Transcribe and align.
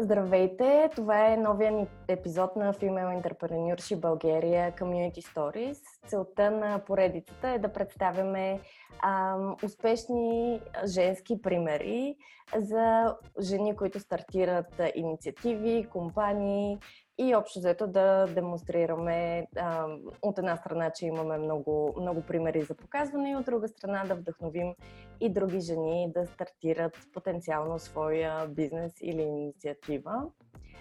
Здравейте! 0.00 0.90
Това 0.96 1.32
е 1.32 1.36
новия 1.36 1.72
ни 1.72 1.86
епизод 2.08 2.56
на 2.56 2.74
Female 2.74 3.22
Entrepreneurship 3.22 4.00
България 4.00 4.72
Community 4.72 5.20
Stories. 5.20 5.78
Целта 6.06 6.50
на 6.50 6.84
поредицата 6.84 7.48
е 7.48 7.58
да 7.58 7.72
представяме 7.72 8.60
ам, 9.02 9.56
успешни 9.64 10.60
женски 10.86 11.42
примери 11.42 12.16
за 12.56 13.16
жени, 13.40 13.76
които 13.76 14.00
стартират 14.00 14.80
инициативи, 14.94 15.88
компании 15.90 16.78
и 17.18 17.34
общо 17.34 17.58
взето 17.58 17.86
да 17.86 18.26
демонстрираме 18.26 19.46
а, 19.56 19.86
от 20.22 20.38
една 20.38 20.56
страна, 20.56 20.90
че 20.90 21.06
имаме 21.06 21.38
много, 21.38 21.94
много 22.00 22.22
примери 22.22 22.62
за 22.62 22.74
показване 22.74 23.30
и 23.30 23.36
от 23.36 23.44
друга 23.44 23.68
страна 23.68 24.04
да 24.04 24.14
вдъхновим 24.14 24.74
и 25.20 25.32
други 25.32 25.60
жени 25.60 26.12
да 26.14 26.26
стартират 26.26 26.98
потенциално 27.14 27.78
своя 27.78 28.48
бизнес 28.48 28.92
или 29.02 29.22
инициатива. 29.22 30.22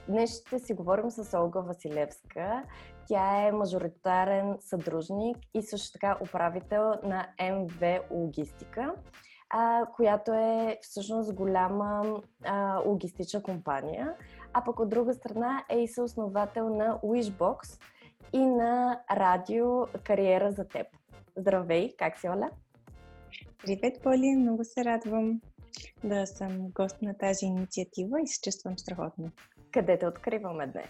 Днес 0.08 0.42
ще 0.42 0.59
си 0.59 0.73
говорим 0.73 1.12
с 1.12 1.38
Олга 1.38 1.59
Василевска. 1.59 2.64
Тя 3.08 3.48
е 3.48 3.52
мажоритарен 3.52 4.58
съдружник 4.59 5.38
и 5.54 5.62
също 5.62 5.94
така 5.94 6.17
управител 6.22 6.94
на 7.04 7.28
МВ 7.42 8.00
Логистика, 8.12 8.94
която 9.95 10.34
е 10.34 10.78
всъщност 10.81 11.34
голяма 11.34 12.22
а, 12.45 12.81
логистична 12.86 13.44
компания 13.44 14.16
а 14.58 14.64
пък 14.64 14.80
от 14.80 14.90
друга 14.90 15.14
страна 15.14 15.66
е 15.70 15.80
и 15.80 15.88
съосновател 15.88 16.70
на 16.70 17.00
Wishbox 17.04 17.82
и 18.34 18.46
на 18.46 19.02
радио 19.12 19.86
Кариера 20.04 20.52
за 20.52 20.68
теб. 20.68 20.88
Здравей, 21.36 21.96
как 21.98 22.20
си, 22.20 22.30
Оля? 22.30 22.50
Привет, 23.58 24.02
Поли! 24.04 24.36
Много 24.36 24.64
се 24.64 24.86
радвам 24.86 25.42
да 26.04 26.26
съм 26.26 26.70
гост 26.70 27.02
на 27.02 27.18
тази 27.18 27.46
инициатива 27.46 28.22
и 28.22 28.28
се 28.28 28.42
чувствам 28.42 28.78
страхотно. 28.78 29.31
Къде 29.72 30.00
те 30.00 30.08
откриваме 30.08 30.68
днес? 30.68 30.90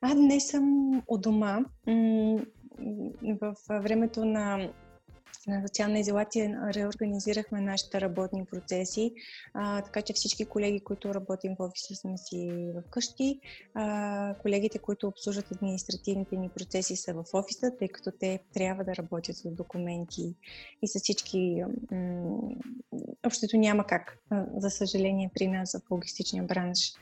А, 0.00 0.14
днес 0.14 0.50
съм 0.50 0.92
у 1.08 1.18
дома. 1.18 1.58
В 3.40 3.54
времето 3.70 4.24
на 4.24 4.72
на 5.46 5.62
социална 5.68 5.98
изолация 5.98 6.60
реорганизирахме 6.74 7.60
нашите 7.60 8.00
работни 8.00 8.44
процеси, 8.44 9.12
а, 9.54 9.82
така 9.82 10.02
че 10.02 10.12
всички 10.12 10.44
колеги, 10.44 10.80
които 10.80 11.14
работим 11.14 11.56
в 11.58 11.60
офиса, 11.60 11.94
сме 11.94 12.18
си 12.18 12.72
вкъщи. 12.86 13.40
А, 13.74 14.34
колегите, 14.34 14.78
които 14.78 15.08
обслужват 15.08 15.52
административните 15.52 16.36
ни 16.36 16.48
процеси, 16.48 16.96
са 16.96 17.14
в 17.14 17.24
офиса, 17.32 17.76
тъй 17.78 17.88
като 17.88 18.10
те 18.20 18.40
трябва 18.54 18.84
да 18.84 18.96
работят 18.96 19.36
с 19.36 19.50
документи 19.50 20.34
и 20.82 20.88
с 20.88 20.98
всички. 20.98 21.62
М- 21.90 22.38
общото 23.26 23.56
няма 23.56 23.84
как, 23.84 24.18
за 24.56 24.70
съжаление, 24.70 25.30
при 25.34 25.48
нас 25.48 25.76
в 25.86 25.90
логистичния 25.90 26.42
бранш 26.42 26.92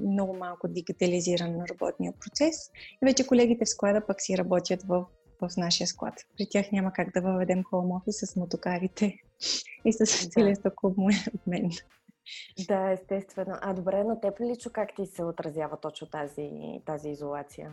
много 0.00 0.36
малко 0.36 0.68
дигитализиран 0.68 1.64
работния 1.70 2.12
процес. 2.20 2.70
И 3.02 3.06
вече 3.06 3.26
колегите 3.26 3.64
в 3.64 3.68
склада 3.68 4.06
пък 4.06 4.20
си 4.20 4.38
работят 4.38 4.82
в 4.82 5.04
в 5.48 5.56
нашия 5.56 5.86
склад. 5.86 6.14
При 6.36 6.46
тях 6.50 6.72
няма 6.72 6.92
как 6.92 7.12
да 7.14 7.20
въведем 7.20 7.64
офис 7.72 8.16
с 8.20 8.36
мотокарите 8.36 9.18
и 9.84 9.92
с 9.92 10.28
целият 10.28 10.58
стоков 10.58 10.96
мен. 11.46 11.70
Да, 12.68 12.90
естествено. 12.90 13.54
А 13.60 13.72
добре, 13.74 14.04
но 14.04 14.20
теб 14.20 14.40
лично 14.40 14.70
как 14.74 14.88
ти 14.96 15.06
се 15.06 15.24
отразява 15.24 15.76
точно 15.76 16.06
тази, 16.06 16.50
тази 16.86 17.08
изолация? 17.08 17.72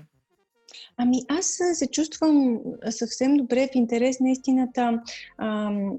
Ами 0.97 1.17
аз 1.29 1.59
се 1.73 1.91
чувствам 1.91 2.59
съвсем 2.89 3.37
добре 3.37 3.67
в 3.67 3.75
интерес 3.75 4.19
на 4.19 4.31
истината. 4.31 5.01
Ам, 5.37 5.97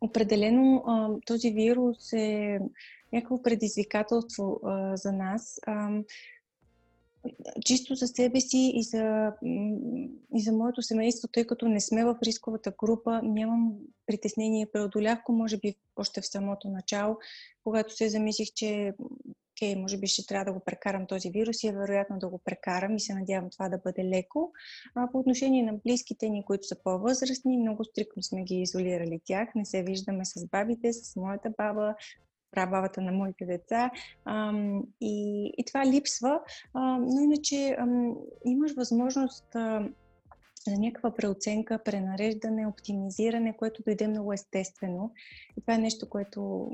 определено 0.00 0.84
ам, 0.86 1.20
този 1.26 1.50
вирус 1.50 2.12
е 2.12 2.58
някакво 3.12 3.42
предизвикателство 3.42 4.60
а, 4.64 4.96
за 4.96 5.12
нас. 5.12 5.60
Ам, 5.66 6.04
чисто 7.64 7.94
за 7.94 8.06
себе 8.06 8.40
си 8.40 8.72
и 8.74 8.82
за, 8.82 9.32
и 10.34 10.42
за 10.42 10.52
моето 10.52 10.82
семейство, 10.82 11.28
тъй 11.32 11.46
като 11.46 11.68
не 11.68 11.80
сме 11.80 12.04
в 12.04 12.18
рисковата 12.22 12.72
група, 12.78 13.20
нямам 13.22 13.72
притеснение. 14.06 14.70
Преодолях 14.72 15.22
го, 15.26 15.32
може 15.32 15.56
би, 15.56 15.74
още 15.96 16.20
в 16.20 16.26
самото 16.26 16.68
начало, 16.68 17.16
когато 17.64 17.96
се 17.96 18.08
замислих, 18.08 18.48
че 18.54 18.92
окей, 19.52 19.76
може 19.76 19.98
би 19.98 20.06
ще 20.06 20.26
трябва 20.26 20.44
да 20.44 20.52
го 20.52 20.64
прекарам 20.64 21.06
този 21.06 21.30
вирус 21.30 21.62
и 21.62 21.68
е 21.68 21.72
вероятно 21.72 22.18
да 22.18 22.28
го 22.28 22.40
прекарам 22.44 22.96
и 22.96 23.00
се 23.00 23.14
надявам 23.14 23.50
това 23.50 23.68
да 23.68 23.78
бъде 23.78 24.04
леко. 24.04 24.52
А 24.94 25.08
по 25.12 25.18
отношение 25.18 25.62
на 25.62 25.72
близките 25.86 26.28
ни, 26.28 26.44
които 26.44 26.66
са 26.66 26.76
по-възрастни, 26.84 27.58
много 27.58 27.84
стрикно 27.84 28.22
сме 28.22 28.42
ги 28.42 28.54
изолирали 28.54 29.20
тях. 29.24 29.48
Не 29.54 29.64
се 29.64 29.82
виждаме 29.82 30.24
с 30.24 30.46
бабите, 30.46 30.92
с 30.92 31.16
моята 31.16 31.50
баба, 31.58 31.94
прабабата 32.52 33.00
на 33.00 33.12
моите 33.12 33.44
деца. 33.44 33.90
Ам, 34.24 34.82
и, 35.00 35.46
и 35.58 35.64
това 35.64 35.86
липсва. 35.86 36.40
Ам, 36.74 37.06
но 37.06 37.20
иначе 37.20 37.76
ам, 37.78 38.16
имаш 38.44 38.74
възможност 38.74 39.54
а, 39.54 39.88
за 40.68 40.78
някаква 40.78 41.14
преоценка, 41.14 41.78
пренареждане, 41.84 42.66
оптимизиране, 42.66 43.56
което 43.56 43.82
дойде 43.82 44.08
много 44.08 44.32
естествено. 44.32 45.12
И 45.56 45.60
това 45.60 45.74
е 45.74 45.78
нещо, 45.78 46.08
което, 46.08 46.70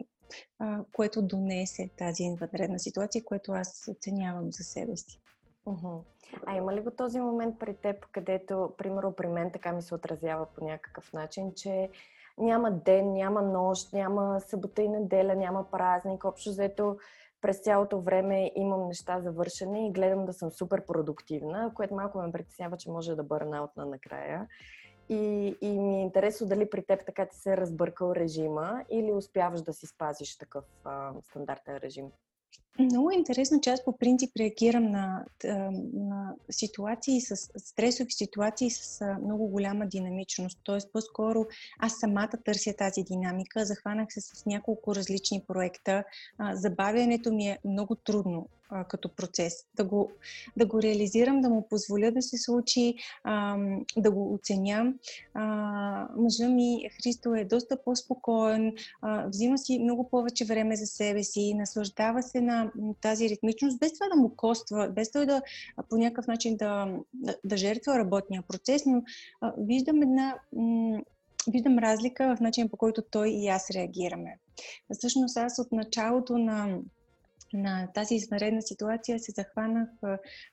а, 0.58 0.84
което 0.92 1.22
донесе 1.22 1.90
тази 1.98 2.22
инвадредна 2.22 2.78
ситуация, 2.78 3.24
което 3.24 3.52
аз 3.52 3.88
оценявам 3.90 4.52
за 4.52 4.64
себе 4.64 4.96
си. 4.96 5.20
А 6.46 6.56
има 6.56 6.74
ли 6.74 6.80
го 6.80 6.90
този 6.90 7.20
момент 7.20 7.58
при 7.58 7.74
теб, 7.74 8.06
където, 8.12 8.72
примерно 8.78 9.12
при 9.12 9.26
мен 9.26 9.50
така 9.52 9.72
ми 9.72 9.82
се 9.82 9.94
отразява 9.94 10.46
по 10.46 10.64
някакъв 10.64 11.12
начин, 11.12 11.52
че 11.56 11.90
няма 12.38 12.70
ден, 12.70 13.12
няма 13.12 13.42
нощ, 13.42 13.92
няма 13.92 14.40
събота 14.40 14.82
и 14.82 14.88
неделя, 14.88 15.34
няма 15.34 15.70
празник. 15.70 16.24
Общо 16.24 16.50
взето 16.50 16.96
през 17.40 17.58
цялото 17.58 18.00
време 18.00 18.52
имам 18.54 18.88
неща 18.88 19.20
за 19.20 19.32
вършене 19.32 19.86
и 19.86 19.92
гледам 19.92 20.26
да 20.26 20.32
съм 20.32 20.50
супер 20.50 20.86
продуктивна, 20.86 21.72
което 21.74 21.94
малко 21.94 22.18
ме 22.18 22.32
притеснява, 22.32 22.76
че 22.76 22.90
може 22.90 23.14
да 23.14 23.22
бърна 23.22 23.68
на 23.76 23.86
накрая. 23.86 24.46
И, 25.08 25.54
и 25.60 25.78
ми 25.78 25.98
е 25.98 26.02
интересно 26.02 26.46
дали 26.46 26.70
при 26.70 26.82
теб 26.82 27.06
така 27.06 27.26
ти 27.26 27.36
се 27.36 27.52
е 27.52 27.56
разбъркал 27.56 28.12
режима 28.12 28.84
или 28.90 29.12
успяваш 29.12 29.62
да 29.62 29.72
си 29.72 29.86
спазиш 29.86 30.38
такъв 30.38 30.64
а, 30.84 31.12
стандартен 31.22 31.76
режим. 31.76 32.06
Много 32.80 33.10
интересно, 33.10 33.60
че 33.60 33.70
аз 33.70 33.84
по 33.84 33.98
принцип 33.98 34.36
реагирам 34.36 34.90
на, 34.90 35.24
на 35.94 36.34
ситуации 36.50 37.20
с 37.20 37.36
стресови 37.36 38.10
ситуации 38.10 38.70
с 38.70 39.04
много 39.22 39.46
голяма 39.46 39.86
динамичност. 39.86 40.58
Тоест, 40.64 40.92
по-скоро 40.92 41.46
аз 41.78 41.98
самата 41.98 42.32
търся 42.44 42.74
тази 42.78 43.02
динамика. 43.02 43.64
Захванах 43.64 44.12
се 44.12 44.20
с 44.20 44.46
няколко 44.46 44.94
различни 44.94 45.44
проекта. 45.48 46.04
Забавянето 46.52 47.32
ми 47.32 47.48
е 47.48 47.58
много 47.64 47.94
трудно 47.94 48.48
като 48.88 49.08
процес. 49.08 49.54
Да 49.76 49.84
го, 49.84 50.10
да 50.56 50.66
го 50.66 50.82
реализирам, 50.82 51.40
да 51.40 51.48
му 51.48 51.66
позволя 51.70 52.10
да 52.10 52.22
се 52.22 52.38
случи, 52.38 52.94
да 53.96 54.10
го 54.10 54.34
оценя. 54.34 54.92
Мъжа 56.16 56.48
ми, 56.48 56.90
Христо, 57.02 57.34
е 57.34 57.44
доста 57.44 57.82
по-спокоен, 57.82 58.74
взима 59.26 59.58
си 59.58 59.78
много 59.78 60.08
повече 60.10 60.44
време 60.44 60.76
за 60.76 60.86
себе 60.86 61.24
си, 61.24 61.54
наслаждава 61.54 62.22
се 62.22 62.40
на 62.40 62.67
тази 63.00 63.28
ритмичност, 63.28 63.80
без 63.80 63.92
това 63.92 64.08
да 64.08 64.20
му 64.20 64.36
коства, 64.36 64.88
без 64.88 65.12
той 65.12 65.26
да 65.26 65.42
по 65.88 65.96
някакъв 65.96 66.26
начин 66.26 66.56
да, 66.56 66.88
да, 67.12 67.36
да 67.44 67.56
жертва 67.56 67.98
работния 67.98 68.42
процес, 68.48 68.86
но 68.86 69.02
а, 69.40 69.52
виждам 69.58 70.02
една 70.02 70.38
м- 70.52 71.00
виждам 71.52 71.78
разлика 71.78 72.36
в 72.36 72.40
начин 72.40 72.68
по 72.68 72.76
който 72.76 73.02
той 73.10 73.28
и 73.30 73.48
аз 73.48 73.70
реагираме. 73.70 74.38
Всъщност 74.92 75.36
аз 75.36 75.58
от 75.58 75.72
началото 75.72 76.38
на 76.38 76.78
на 77.52 77.92
тази 77.94 78.14
извънредна 78.14 78.62
ситуация 78.62 79.18
се 79.18 79.32
захванах 79.32 79.88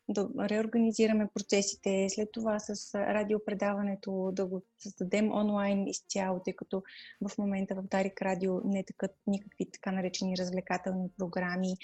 да 0.09 0.29
реорганизираме 0.49 1.29
процесите, 1.33 2.07
след 2.09 2.29
това 2.31 2.59
с 2.59 2.95
радиопредаването 2.95 4.31
да 4.33 4.45
го 4.45 4.61
създадем 4.79 5.31
онлайн 5.31 5.87
изцяло, 5.87 6.39
тъй 6.45 6.53
като 6.53 6.83
в 7.29 7.37
момента 7.37 7.75
в 7.75 7.83
Дарик 7.83 8.21
Радио 8.21 8.61
не 8.65 8.83
такът 8.83 9.11
никакви 9.27 9.71
така 9.71 9.91
наречени 9.91 10.37
развлекателни 10.37 11.09
програми 11.17 11.75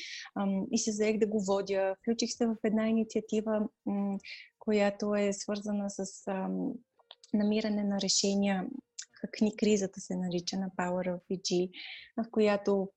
и 0.72 0.78
се 0.78 0.92
заех 0.92 1.18
да 1.18 1.28
го 1.28 1.44
водя. 1.44 1.96
Включих 2.02 2.32
се 2.32 2.48
в 2.48 2.56
една 2.64 2.88
инициатива, 2.88 3.68
която 4.60 5.16
е 5.16 5.34
свързана 5.34 5.90
с 5.90 6.28
намиране 7.34 7.84
на 7.84 8.02
решения 8.02 8.68
Хакни 9.22 9.56
кризата 9.56 10.02
се 10.02 10.16
нарича 10.16 10.58
на 10.58 10.70
Power 10.70 11.16
of 11.16 11.20
VG, 11.32 11.70
в 12.18 12.26
която 12.32 12.90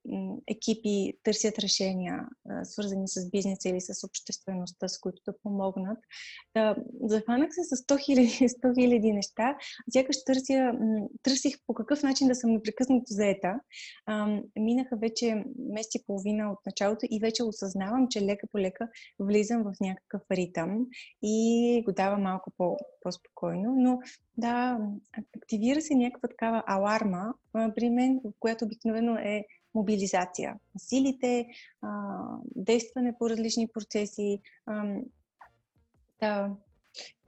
екипи 0.46 1.12
търсят 1.22 1.58
решения, 1.58 2.28
свързани 2.62 3.08
с 3.08 3.30
бизнеса 3.30 3.68
или 3.68 3.80
с 3.80 4.06
обществеността, 4.06 4.88
с 4.88 4.98
които 4.98 5.22
да 5.26 5.38
помогнат. 5.42 5.98
Захванах 7.02 7.48
се 7.50 7.62
с 7.62 7.82
100 7.82 7.94
000, 7.94 8.46
100 8.46 8.72
000 8.72 9.14
неща. 9.14 9.56
Сякаш 9.92 10.24
търся, 10.24 10.72
търсих 11.22 11.54
по 11.66 11.74
какъв 11.74 12.02
начин 12.02 12.28
да 12.28 12.34
съм 12.34 12.50
непрекъснато 12.50 13.04
заета. 13.06 13.60
Минаха 14.56 14.96
вече 14.96 15.44
месец 15.58 15.94
и 15.94 16.06
половина 16.06 16.52
от 16.52 16.58
началото 16.66 17.06
и 17.10 17.20
вече 17.20 17.44
осъзнавам, 17.44 18.08
че 18.10 18.22
лека 18.22 18.46
по 18.52 18.58
лека 18.58 18.88
влизам 19.18 19.62
в 19.62 19.72
някакъв 19.80 20.22
ритъм 20.30 20.86
и 21.22 21.82
го 21.84 21.92
давам 21.92 22.22
малко 22.22 22.52
по, 22.56 22.76
по-спокойно. 23.00 23.74
Но 23.76 23.98
да, 24.38 24.78
активира 25.36 25.80
се 25.80 25.94
някаква 25.94 26.28
такава 26.28 26.62
аларма 26.66 27.34
при 27.52 27.90
мен, 27.90 28.20
която 28.40 28.64
обикновено 28.64 29.16
е 29.16 29.44
мобилизация 29.74 30.50
на 30.74 30.80
силите, 30.80 31.46
а, 31.82 32.18
действане 32.56 33.14
по 33.18 33.30
различни 33.30 33.68
процеси. 33.68 34.40
А, 34.66 34.96
да, 36.20 36.50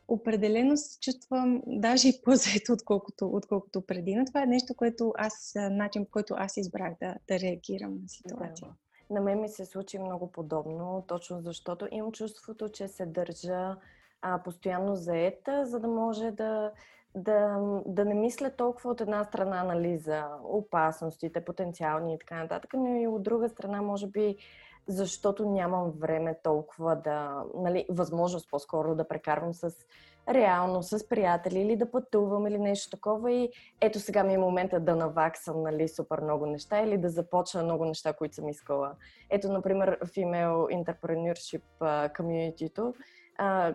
определено 0.08 0.76
се 0.76 1.00
чувствам 1.00 1.62
даже 1.67 2.08
и 2.08 2.20
по-заето, 2.25 2.73
отколкото, 2.73 3.29
отколкото 3.29 3.81
преди. 3.81 4.14
Но 4.14 4.25
това 4.25 4.43
е 4.43 4.47
нещо, 4.47 4.75
което 4.75 5.12
аз, 5.17 5.53
начин, 5.70 6.05
по 6.05 6.11
който 6.11 6.35
аз 6.37 6.56
избрах 6.56 6.94
да, 7.00 7.14
да 7.29 7.41
реагирам 7.41 7.99
на 8.03 8.08
ситуация. 8.08 8.69
Да. 8.69 8.75
На 9.14 9.20
мен 9.20 9.41
ми 9.41 9.49
се 9.49 9.64
случи 9.64 9.99
много 9.99 10.32
подобно, 10.32 11.05
точно 11.08 11.43
защото 11.43 11.88
имам 11.91 12.12
чувството, 12.12 12.69
че 12.69 12.88
се 12.88 13.06
държа 13.06 13.76
а, 14.23 14.43
постоянно 14.43 14.97
заета, 14.97 15.67
за 15.67 15.81
да 15.81 15.88
може 15.88 16.31
да, 16.31 16.73
да, 17.16 17.58
да 17.86 18.04
не 18.04 18.14
мисля 18.14 18.50
толкова 18.50 18.90
от 18.90 19.00
една 19.00 19.24
страна 19.24 19.64
нали, 19.64 19.98
за 19.98 20.24
опасностите, 20.44 21.44
потенциални 21.44 22.14
и 22.14 22.18
така 22.18 22.42
нататък, 22.42 22.74
но 22.74 22.96
и 22.96 23.06
от 23.06 23.22
друга 23.22 23.48
страна, 23.48 23.82
може 23.82 24.06
би, 24.06 24.36
защото 24.86 25.48
нямам 25.48 25.90
време 25.90 26.36
толкова 26.42 26.96
да, 26.96 27.44
нали, 27.54 27.86
възможност 27.90 28.50
по-скоро 28.50 28.94
да 28.94 29.08
прекарвам 29.08 29.54
с 29.54 29.74
реално, 30.28 30.82
с 30.82 31.08
приятели 31.08 31.60
или 31.60 31.76
да 31.76 31.90
пътувам 31.90 32.46
или 32.46 32.58
нещо 32.58 32.90
такова 32.90 33.32
и 33.32 33.50
ето 33.80 34.00
сега 34.00 34.24
ми 34.24 34.34
е 34.34 34.38
момента 34.38 34.80
да 34.80 34.96
наваксам 34.96 35.62
нали, 35.62 35.88
супер 35.88 36.20
много 36.20 36.46
неща 36.46 36.80
или 36.80 36.98
да 36.98 37.08
започна 37.08 37.62
много 37.62 37.84
неща, 37.84 38.12
които 38.12 38.34
съм 38.34 38.48
искала. 38.48 38.92
Ето, 39.30 39.52
например, 39.52 39.98
Female 40.00 40.84
Entrepreneurship 40.84 41.62
комьюнитито, 42.16 42.94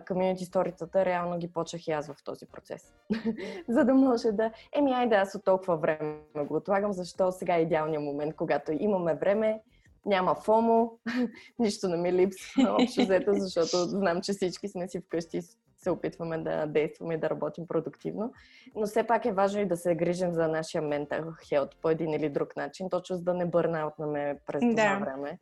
комьюнити 0.08 0.44
сторицата, 0.44 1.04
реално 1.04 1.38
ги 1.38 1.48
почнах 1.48 1.88
и 1.88 1.90
аз 1.90 2.06
в 2.06 2.24
този 2.24 2.46
процес. 2.46 2.92
За 3.68 3.84
да 3.84 3.94
може 3.94 4.32
да... 4.32 4.50
Еми, 4.72 4.92
айде, 4.92 5.14
аз 5.14 5.34
от 5.34 5.44
толкова 5.44 5.76
време 5.76 6.16
го 6.36 6.56
отлагам, 6.56 6.92
защо 6.92 7.32
сега 7.32 7.56
е 7.56 7.62
идеалният 7.62 8.04
момент, 8.04 8.36
когато 8.36 8.72
имаме 8.72 9.14
време, 9.14 9.60
няма 10.06 10.34
фомо, 10.34 10.98
нищо 11.58 11.88
не 11.88 11.96
ми 11.96 12.12
липсва 12.12 12.76
общо 12.80 13.02
взето, 13.02 13.30
защото 13.36 13.76
знам, 13.76 14.20
че 14.20 14.32
всички 14.32 14.68
сме 14.68 14.88
си 14.88 15.00
вкъщи 15.00 15.36
и 15.36 15.42
се 15.82 15.90
опитваме 15.90 16.38
да 16.38 16.66
действаме 16.66 17.14
и 17.14 17.18
да 17.18 17.30
работим 17.30 17.66
продуктивно. 17.66 18.32
Но 18.76 18.86
все 18.86 19.06
пак 19.06 19.24
е 19.24 19.32
важно 19.32 19.60
и 19.60 19.66
да 19.66 19.76
се 19.76 19.94
грижим 19.94 20.32
за 20.32 20.48
нашия 20.48 20.82
ментал 20.82 21.24
хелт 21.48 21.76
по 21.82 21.90
един 21.90 22.12
или 22.12 22.28
друг 22.28 22.56
начин, 22.56 22.90
точно 22.90 23.16
за 23.16 23.22
да 23.22 23.34
не 23.34 23.46
бърна 23.46 23.86
от 23.86 24.06
ме 24.06 24.38
през 24.46 24.60
това 24.60 24.74
да. 24.74 24.98
време. 24.98 25.38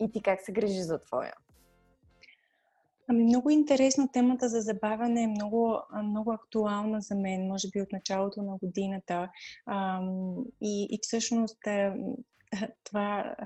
И 0.00 0.12
ти 0.12 0.22
как 0.22 0.40
се 0.40 0.52
грижи 0.52 0.82
за 0.82 0.98
твоя? 0.98 1.32
Ами 3.12 3.24
много 3.24 3.50
интересно 3.50 4.08
темата 4.12 4.48
за 4.48 4.60
забавяне 4.60 5.22
е 5.22 5.26
много, 5.26 5.78
много 6.04 6.32
актуална 6.32 7.00
за 7.00 7.14
мен, 7.14 7.46
може 7.46 7.68
би 7.68 7.80
от 7.80 7.92
началото 7.92 8.42
на 8.42 8.56
годината. 8.56 9.30
И, 10.60 10.88
и 10.90 10.98
всъщност 11.02 11.66
е, 11.66 11.92
това, 12.84 13.36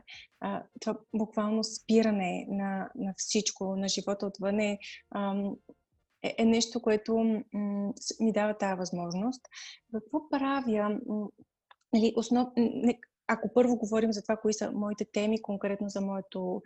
това 0.80 0.98
буквално 1.14 1.64
спиране 1.64 2.46
на, 2.48 2.90
на 2.94 3.14
всичко, 3.16 3.76
на 3.76 3.88
живота 3.88 4.26
отвън 4.26 4.60
е, 4.60 4.78
е, 6.22 6.34
е 6.38 6.44
нещо, 6.44 6.82
което 6.82 7.18
ми 8.20 8.32
дава 8.32 8.58
тази 8.58 8.78
възможност. 8.78 9.40
Какво 9.92 10.28
правя? 10.28 10.98
Нали, 11.92 12.12
основ 12.16 12.48
ако 13.28 13.52
първо 13.54 13.76
говорим 13.76 14.12
за 14.12 14.22
това, 14.22 14.36
кои 14.36 14.54
са 14.54 14.72
моите 14.72 15.04
теми, 15.04 15.42
конкретно 15.42 15.88
за 15.88 16.00
моето, 16.00 16.62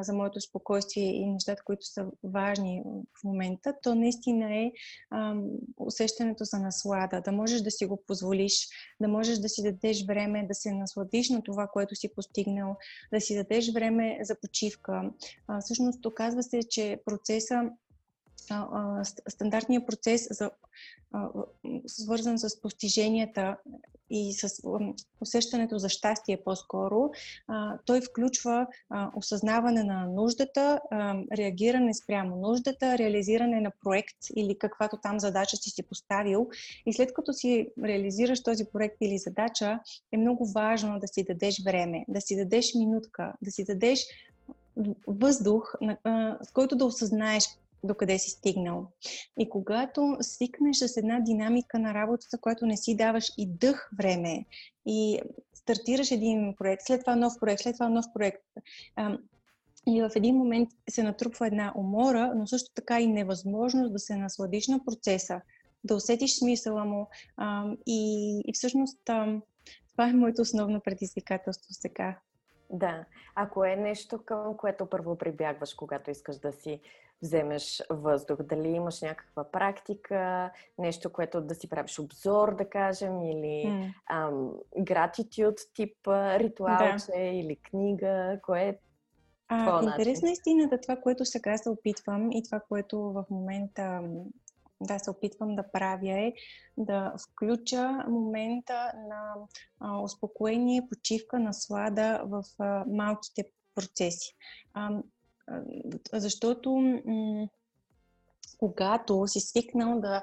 за 0.00 0.12
моето 0.12 0.40
спокойствие 0.40 1.04
и 1.04 1.26
нещата, 1.26 1.62
които 1.64 1.86
са 1.86 2.06
важни 2.24 2.82
в 3.20 3.24
момента, 3.24 3.74
то 3.82 3.94
наистина 3.94 4.56
е 4.56 4.72
усещането 5.76 6.44
за 6.44 6.58
наслада, 6.58 7.20
да 7.20 7.32
можеш 7.32 7.60
да 7.60 7.70
си 7.70 7.86
го 7.86 8.02
позволиш, 8.06 8.68
да 9.00 9.08
можеш 9.08 9.38
да 9.38 9.48
си 9.48 9.62
дадеш 9.62 10.06
време 10.06 10.46
да 10.46 10.54
се 10.54 10.72
насладиш 10.72 11.30
на 11.30 11.42
това, 11.42 11.66
което 11.66 11.94
си 11.94 12.14
постигнал, 12.14 12.76
да 13.12 13.20
си 13.20 13.36
дадеш 13.36 13.72
време 13.72 14.18
за 14.22 14.40
почивка. 14.40 15.10
Всъщност, 15.60 16.06
оказва 16.06 16.42
се, 16.42 16.60
че 16.70 17.00
процеса 17.04 17.70
стандартният 19.28 19.86
процес 19.86 20.28
за, 20.30 20.50
свързан 21.86 22.38
с 22.38 22.60
постиженията 22.60 23.56
и 24.10 24.32
с 24.32 24.62
усещането 25.20 25.78
за 25.78 25.88
щастие 25.88 26.42
по-скоро, 26.44 27.10
той 27.84 28.00
включва 28.00 28.66
осъзнаване 29.16 29.82
на 29.82 30.06
нуждата, 30.06 30.80
реагиране 31.36 31.94
спрямо 31.94 32.36
нуждата, 32.36 32.98
реализиране 32.98 33.60
на 33.60 33.72
проект 33.84 34.16
или 34.36 34.58
каквато 34.58 34.96
там 34.96 35.20
задача 35.20 35.56
си 35.56 35.70
си 35.70 35.82
поставил. 35.82 36.48
И 36.86 36.92
след 36.92 37.14
като 37.14 37.32
си 37.32 37.68
реализираш 37.84 38.42
този 38.42 38.64
проект 38.64 38.96
или 39.00 39.18
задача, 39.18 39.80
е 40.12 40.16
много 40.16 40.52
важно 40.52 40.98
да 40.98 41.08
си 41.08 41.24
дадеш 41.24 41.64
време, 41.64 42.04
да 42.08 42.20
си 42.20 42.36
дадеш 42.36 42.74
минутка, 42.74 43.32
да 43.42 43.50
си 43.50 43.64
дадеш 43.64 44.06
въздух, 45.06 45.74
с 46.42 46.52
който 46.52 46.76
да 46.76 46.84
осъзнаеш 46.84 47.44
докъде 47.84 48.18
си 48.18 48.30
стигнал. 48.30 48.86
И 49.38 49.48
когато 49.48 50.16
свикнеш 50.20 50.76
с 50.76 50.96
една 50.96 51.20
динамика 51.20 51.78
на 51.78 51.94
работата, 51.94 52.38
която 52.40 52.66
не 52.66 52.76
си 52.76 52.96
даваш 52.96 53.32
и 53.38 53.46
дъх 53.46 53.90
време, 53.98 54.44
и 54.86 55.20
стартираш 55.54 56.10
един 56.10 56.54
проект, 56.58 56.82
след 56.86 57.00
това 57.00 57.16
нов 57.16 57.32
проект, 57.40 57.62
след 57.62 57.74
това 57.74 57.88
нов 57.88 58.04
проект, 58.14 58.42
и 59.86 60.02
в 60.02 60.10
един 60.16 60.36
момент 60.36 60.68
се 60.90 61.02
натрупва 61.02 61.46
една 61.46 61.72
умора, 61.76 62.32
но 62.36 62.46
също 62.46 62.74
така 62.74 63.00
и 63.00 63.06
невъзможност 63.06 63.92
да 63.92 63.98
се 63.98 64.16
насладиш 64.16 64.68
на 64.68 64.84
процеса, 64.84 65.40
да 65.84 65.94
усетиш 65.94 66.38
смисъла 66.38 66.84
му. 66.84 67.08
и, 67.86 68.42
и 68.46 68.52
всъщност 68.52 69.00
това 69.90 70.08
е 70.08 70.12
моето 70.12 70.42
основно 70.42 70.80
предизвикателство 70.80 71.68
сега. 71.70 72.18
Да. 72.70 73.04
Ако 73.34 73.64
е 73.64 73.76
нещо, 73.76 74.18
към 74.24 74.56
което 74.56 74.86
първо 74.86 75.18
прибягваш, 75.18 75.74
когато 75.74 76.10
искаш 76.10 76.38
да 76.38 76.52
си 76.52 76.80
вземеш 77.22 77.82
въздух? 77.90 78.42
Дали 78.42 78.68
имаш 78.68 79.00
някаква 79.00 79.50
практика, 79.50 80.50
нещо, 80.78 81.12
което 81.12 81.40
да 81.40 81.54
си 81.54 81.68
правиш 81.68 81.98
обзор, 81.98 82.56
да 82.56 82.68
кажем, 82.68 83.22
или 83.22 83.64
mm. 83.66 83.94
ам, 84.10 84.52
тип 85.74 85.96
ритуалче 86.08 87.12
да. 87.12 87.20
или 87.20 87.56
книга? 87.56 88.40
Кое 88.42 88.62
е 88.62 88.78
а, 89.48 89.84
интересна 89.84 90.28
е 90.28 90.32
истината, 90.32 90.80
това, 90.80 90.96
което 90.96 91.24
сега 91.24 91.58
се 91.58 91.70
опитвам 91.70 92.32
и 92.32 92.42
това, 92.42 92.60
което 92.68 93.00
в 93.00 93.24
момента 93.30 94.02
да 94.80 94.98
се 94.98 95.10
опитвам 95.10 95.56
да 95.56 95.70
правя 95.72 96.18
е 96.18 96.32
да 96.76 97.14
включа 97.18 98.04
момента 98.08 98.92
на 99.08 99.34
а, 99.80 100.02
успокоение, 100.02 100.88
почивка, 100.88 101.38
наслада 101.38 102.22
в 102.24 102.44
а, 102.58 102.84
малките 102.88 103.44
процеси. 103.74 104.36
А, 104.74 104.90
защото 106.12 106.80
когато 108.60 109.26
си 109.26 109.40
свикнал 109.40 110.00
да 110.00 110.22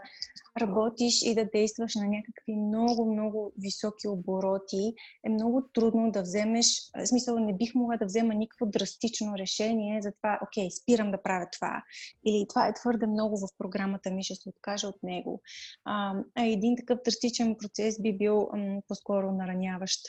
работиш 0.61 1.21
и 1.21 1.35
да 1.35 1.45
действаш 1.45 1.95
на 1.95 2.07
някакви 2.07 2.55
много, 2.55 3.13
много 3.13 3.53
високи 3.57 4.07
обороти, 4.07 4.93
е 5.25 5.29
много 5.29 5.69
трудно 5.73 6.11
да 6.11 6.21
вземеш, 6.21 6.65
в 6.97 7.07
смисъл 7.07 7.39
не 7.39 7.53
бих 7.53 7.75
могла 7.75 7.97
да 7.97 8.05
взема 8.05 8.33
никакво 8.33 8.65
драстично 8.65 9.37
решение 9.37 10.01
за 10.01 10.11
това, 10.11 10.39
окей, 10.43 10.71
спирам 10.71 11.11
да 11.11 11.21
правя 11.21 11.47
това. 11.51 11.83
Или 12.25 12.45
това 12.49 12.67
е 12.67 12.73
твърде 12.73 13.07
много 13.07 13.37
в 13.37 13.47
програмата 13.57 14.11
ми, 14.11 14.23
ще 14.23 14.35
се 14.35 14.49
откажа 14.49 14.87
от 14.87 15.03
него. 15.03 15.41
А, 15.85 16.13
а 16.35 16.45
един 16.45 16.75
такъв 16.77 16.99
драстичен 17.05 17.55
процес 17.59 18.01
би 18.01 18.17
бил 18.17 18.49
м- 18.53 18.81
по-скоро 18.87 19.31
нараняващ, 19.31 20.01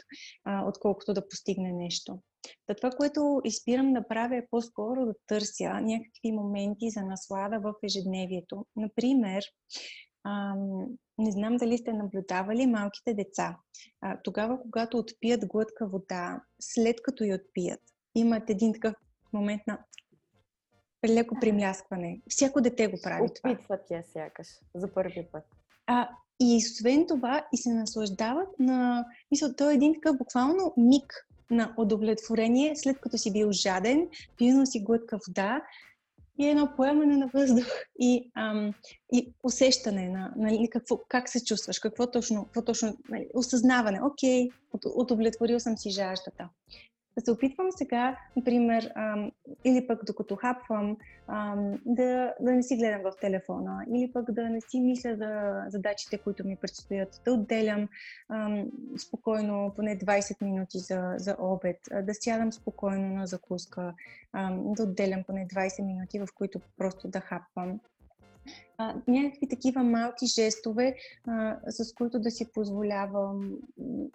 а, 0.45 0.65
отколкото 0.65 1.15
да 1.15 1.29
постигне 1.29 1.73
нещо. 1.73 2.19
Та 2.67 2.75
това, 2.75 2.91
което 2.91 3.41
изпирам 3.45 3.93
да 3.93 4.09
правя 4.09 4.37
е 4.37 4.47
по-скоро 4.51 5.07
да 5.07 5.15
търся 5.27 5.81
някакви 5.81 6.33
моменти 6.33 6.91
за 6.91 7.03
наслада 7.03 7.61
в 7.61 7.75
ежедневието. 7.83 8.67
Например, 8.77 9.45
ам, 10.25 10.87
не 11.19 11.31
знам 11.31 11.57
дали 11.57 11.79
сте 11.79 11.93
наблюдавали 11.93 12.67
малките 12.67 13.15
деца. 13.15 13.57
А, 14.01 14.19
тогава, 14.25 14.63
когато 14.63 14.99
отпият 14.99 15.47
глътка 15.47 15.87
вода, 15.87 16.43
след 16.61 17.03
като 17.03 17.25
я 17.25 17.35
отпият, 17.35 17.81
имат 18.15 18.51
един 18.51 18.73
такъв 18.73 18.95
момент 19.33 19.63
на 19.67 19.79
леко 21.09 21.37
примляскване. 21.41 22.21
Всяко 22.29 22.61
дете 22.61 22.87
го 22.87 22.99
прави 23.03 23.23
Опитват 23.23 23.65
това. 23.65 23.79
Я 23.97 24.03
сякаш 24.03 24.49
за 24.75 24.95
първи 24.95 25.27
път. 25.33 25.45
А, 25.87 26.09
и 26.41 26.57
освен 26.57 27.07
това, 27.07 27.47
и 27.53 27.57
се 27.57 27.71
наслаждават 27.71 28.59
на... 28.59 29.05
Мисля, 29.31 29.57
то 29.57 29.71
е 29.71 29.75
един 29.75 29.95
такъв 29.95 30.17
буквално 30.17 30.75
миг 30.77 31.28
на 31.51 31.75
удовлетворение, 31.77 32.77
след 32.77 33.01
като 33.01 33.19
си 33.19 33.33
бил 33.33 33.53
жаден, 33.53 34.09
пил 34.37 34.67
си 34.67 34.81
глътка 34.81 35.19
вода 35.29 35.63
и 36.39 36.49
едно 36.49 36.73
поемане 36.77 37.17
на 37.17 37.27
въздух 37.35 37.67
и, 37.99 38.31
ам, 38.35 38.73
и 39.13 39.33
усещане 39.43 40.09
на 40.09 40.33
нали, 40.37 40.69
какво, 40.71 41.01
как 41.09 41.29
се 41.29 41.45
чувстваш, 41.45 41.79
какво 41.79 42.11
точно, 42.11 42.45
какво 42.45 42.63
точно 42.63 42.97
нали, 43.09 43.29
осъзнаване. 43.35 44.01
Окей, 44.03 44.49
удовлетворил 44.95 45.61
съм 45.61 45.79
си 45.79 45.91
жаждата. 45.91 46.49
Се 47.21 47.31
опитвам 47.31 47.67
сега, 47.71 48.17
например, 48.37 48.93
ам, 48.95 49.33
или 49.65 49.87
пък 49.87 50.05
докато 50.05 50.37
хапвам, 50.37 50.97
ам, 51.27 51.79
да, 51.87 52.35
да 52.41 52.53
не 52.53 52.63
си 52.63 52.77
гледам 52.77 53.01
в 53.03 53.13
телефона, 53.21 53.85
или 53.95 54.13
пък 54.13 54.33
да 54.33 54.51
не 54.51 54.61
си 54.61 54.81
мисля 54.81 55.17
за 55.17 55.63
задачите, 55.69 56.19
които 56.19 56.47
ми 56.47 56.57
предстоят, 56.57 57.21
да 57.25 57.33
отделям 57.33 57.89
ам, 58.29 58.67
спокойно 58.99 59.73
поне 59.77 59.99
20 59.99 60.45
минути 60.45 60.79
за, 60.79 61.15
за 61.17 61.37
обед, 61.39 61.77
да 62.03 62.15
сядам 62.15 62.53
спокойно 62.53 63.15
на 63.15 63.27
закуска, 63.27 63.95
ам, 64.33 64.73
да 64.75 64.83
отделям 64.83 65.25
поне 65.25 65.47
20 65.49 65.87
минути, 65.87 66.19
в 66.19 66.29
които 66.35 66.61
просто 66.79 67.09
да 67.09 67.21
хапвам 67.21 67.81
а, 68.79 68.95
някакви 69.09 69.49
такива 69.49 69.83
малки 69.83 70.27
жестове, 70.27 70.97
а, 71.27 71.57
с 71.69 71.95
които 71.95 72.21
да 72.21 72.31
си 72.31 72.53
позволявам 72.53 73.59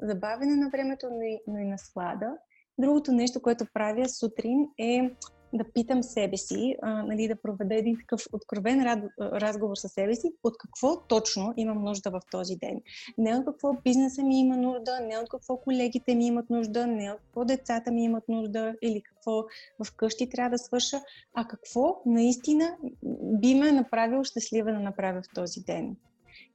забавяне 0.02 0.56
на 0.56 0.70
времето, 0.70 1.10
но 1.12 1.22
и, 1.22 1.40
но 1.48 1.60
и 1.60 1.66
наслада. 1.66 2.38
Другото 2.78 3.12
нещо, 3.12 3.42
което 3.42 3.66
правя 3.74 4.10
сутрин 4.10 4.68
е 4.78 5.12
да 5.54 5.64
питам 5.74 6.04
себе 6.04 6.38
си, 6.38 6.76
а, 6.82 7.04
нали, 7.04 7.28
да 7.28 7.36
проведа 7.36 7.76
един 7.76 7.98
такъв 7.98 8.26
откровен 8.34 8.84
рад, 8.84 9.00
разговор 9.20 9.76
с 9.76 9.90
себе 9.90 10.16
си, 10.16 10.32
от 10.44 10.58
какво 10.58 11.00
точно 11.02 11.54
имам 11.58 11.84
нужда 11.84 12.12
в 12.12 12.22
този 12.32 12.56
ден. 12.56 12.82
Не 13.18 13.36
от 13.36 13.46
какво 13.46 13.74
бизнеса 13.84 14.24
ми 14.24 14.40
има 14.40 14.58
нужда, 14.58 15.00
не 15.00 15.18
от 15.18 15.30
какво 15.30 15.58
колегите 15.58 16.16
ми 16.16 16.28
имат 16.28 16.50
нужда, 16.50 16.88
не 16.88 17.12
от 17.12 17.20
какво 17.20 17.46
децата 17.46 17.92
ми 17.92 18.04
имат 18.04 18.30
нужда 18.30 18.76
или 18.82 19.02
какво 19.02 19.44
вкъщи 19.86 20.30
трябва 20.30 20.50
да 20.50 20.58
свърша, 20.58 21.02
а 21.34 21.48
какво 21.48 22.02
наистина 22.06 22.78
би 23.22 23.56
ме 23.56 23.72
направил 23.72 24.24
щастлива 24.24 24.72
да 24.72 24.80
направя 24.80 25.22
в 25.22 25.34
този 25.36 25.62
ден. 25.62 25.96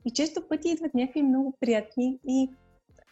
И 0.04 0.10
често 0.10 0.48
пъти 0.48 0.68
идват 0.68 0.94
някакви 0.94 1.22
много 1.22 1.54
приятни 1.60 2.18
и 2.28 2.50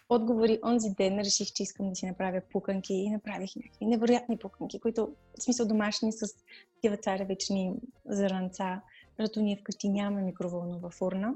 отговори. 0.09 0.61
Онзи 0.65 0.91
ден 0.91 1.19
реших, 1.19 1.53
че 1.53 1.63
искам 1.63 1.89
да 1.89 1.97
си 1.97 2.07
направя 2.07 2.41
пуканки 2.53 2.95
и 2.95 3.11
направих 3.11 3.57
някакви 3.57 3.87
невероятни 3.87 4.39
пуканки, 4.39 4.81
които 4.81 5.15
в 5.39 5.43
смисъл 5.43 5.67
домашни 5.67 6.13
с 6.13 6.27
такива 6.75 6.97
царевични 6.97 7.73
заранца, 8.05 8.83
защото 9.19 9.41
ние 9.41 9.57
вкъщи 9.57 9.89
нямаме 9.89 10.23
микроволнова 10.23 10.91
фурна. 10.91 11.35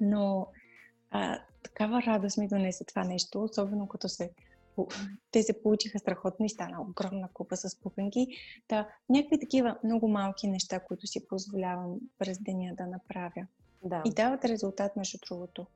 Но 0.00 0.46
а, 1.10 1.40
такава 1.62 2.02
радост 2.02 2.38
ми 2.38 2.48
донесе 2.48 2.84
това 2.84 3.04
нещо, 3.04 3.42
особено 3.42 3.88
като 3.88 4.08
се 4.08 4.30
те 5.30 5.42
се 5.42 5.62
получиха 5.62 5.98
страхотно 5.98 6.46
и 6.46 6.48
стана 6.48 6.82
огромна 6.82 7.28
купа 7.32 7.56
с 7.56 7.80
пуканки. 7.80 8.26
Та, 8.68 8.88
някакви 9.08 9.40
такива 9.40 9.78
много 9.84 10.08
малки 10.08 10.48
неща, 10.48 10.80
които 10.80 11.06
си 11.06 11.26
позволявам 11.28 11.98
през 12.18 12.38
деня 12.38 12.74
да 12.74 12.86
направя. 12.86 13.46
Да. 13.84 14.02
И 14.04 14.10
дават 14.10 14.44
резултат, 14.44 14.96
между 14.96 15.18
другото. 15.28 15.66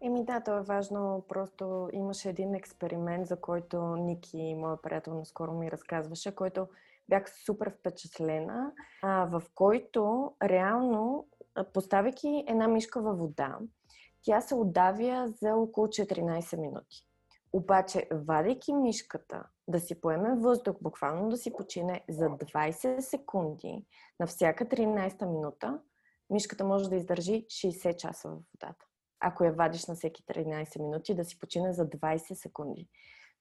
Еми 0.00 0.24
да, 0.24 0.40
то 0.40 0.58
е 0.58 0.62
важно. 0.62 1.24
Просто 1.28 1.88
имаше 1.92 2.28
един 2.28 2.54
експеримент, 2.54 3.26
за 3.26 3.40
който 3.40 3.96
Ники, 3.96 4.54
моят 4.54 4.82
приятел, 4.82 5.14
наскоро 5.14 5.52
ми 5.52 5.70
разказваше, 5.70 6.34
който 6.34 6.66
бях 7.08 7.30
супер 7.44 7.70
впечатлена, 7.70 8.72
а, 9.02 9.24
в 9.24 9.42
който 9.54 10.32
реално, 10.42 11.26
поставяйки 11.74 12.44
една 12.48 12.68
мишка 12.68 13.02
във 13.02 13.18
вода, 13.18 13.58
тя 14.22 14.40
се 14.40 14.54
отдавя 14.54 15.28
за 15.42 15.54
около 15.54 15.86
14 15.86 16.56
минути. 16.56 17.04
Обаче, 17.52 18.08
вадейки 18.12 18.74
мишката 18.74 19.44
да 19.68 19.80
си 19.80 20.00
поеме 20.00 20.34
въздух, 20.34 20.76
буквално 20.80 21.28
да 21.28 21.36
си 21.36 21.52
почине 21.52 22.04
за 22.08 22.28
20 22.28 23.00
секунди 23.00 23.86
на 24.20 24.26
всяка 24.26 24.64
13 24.64 25.26
минута, 25.26 25.80
мишката 26.30 26.64
може 26.64 26.90
да 26.90 26.96
издържи 26.96 27.46
60 27.46 27.96
часа 27.96 28.28
в 28.28 28.32
водата 28.32 28.84
ако 29.20 29.44
я 29.44 29.52
вадиш 29.52 29.86
на 29.86 29.94
всеки 29.94 30.22
13 30.22 30.80
минути, 30.80 31.14
да 31.14 31.24
си 31.24 31.38
почине 31.38 31.72
за 31.72 31.86
20 31.86 32.34
секунди. 32.34 32.88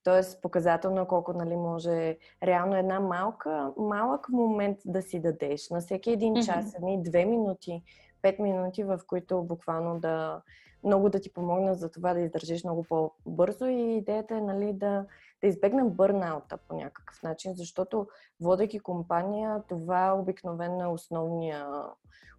Тоест, 0.04 0.42
показателно 0.42 1.08
колко 1.08 1.34
нали, 1.34 1.56
може 1.56 2.18
реално 2.44 2.76
една 2.76 3.00
малка, 3.00 3.72
малък 3.78 4.30
момент 4.30 4.78
да 4.86 5.02
си 5.02 5.20
дадеш. 5.20 5.70
На 5.70 5.82
всеки 5.82 6.12
един 6.12 6.36
час, 6.36 6.76
едни 6.76 7.04
две 7.04 7.26
минути, 7.26 7.84
пет 8.22 8.40
минути, 8.40 8.84
в 8.84 9.00
които 9.08 9.44
буквално 9.44 10.00
да 10.00 10.42
много 10.84 11.10
да 11.10 11.20
ти 11.20 11.34
помогна 11.34 11.76
за 11.76 11.92
това 11.92 12.14
да 12.14 12.20
издържиш 12.20 12.64
много 12.64 12.84
по-бързо. 12.84 13.66
И 13.66 13.96
идеята 13.96 14.36
е 14.36 14.42
нали, 14.42 14.74
да, 14.74 15.06
да 15.42 15.48
избегнем 15.48 15.90
бърнаута 15.90 16.58
по 16.58 16.76
някакъв 16.76 17.24
начин, 17.24 17.54
защото 17.56 18.08
водейки 18.42 18.80
компания, 18.80 19.64
това 19.70 20.14
обикновено 20.20 20.84
е 20.84 20.88
основния, 20.88 21.68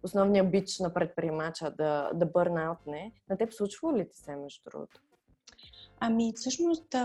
основния 0.03 0.43
бич 0.43 0.79
на 0.79 0.93
предприемача 0.93 1.71
да, 1.71 2.11
да 2.13 2.25
бърнаутне. 2.25 3.11
На 3.29 3.37
теб 3.37 3.53
случва 3.53 3.97
ли 3.97 4.09
ти 4.09 4.17
се, 4.17 4.35
между 4.35 4.69
другото? 4.69 5.01
Ами, 5.99 6.33
всъщност, 6.35 6.95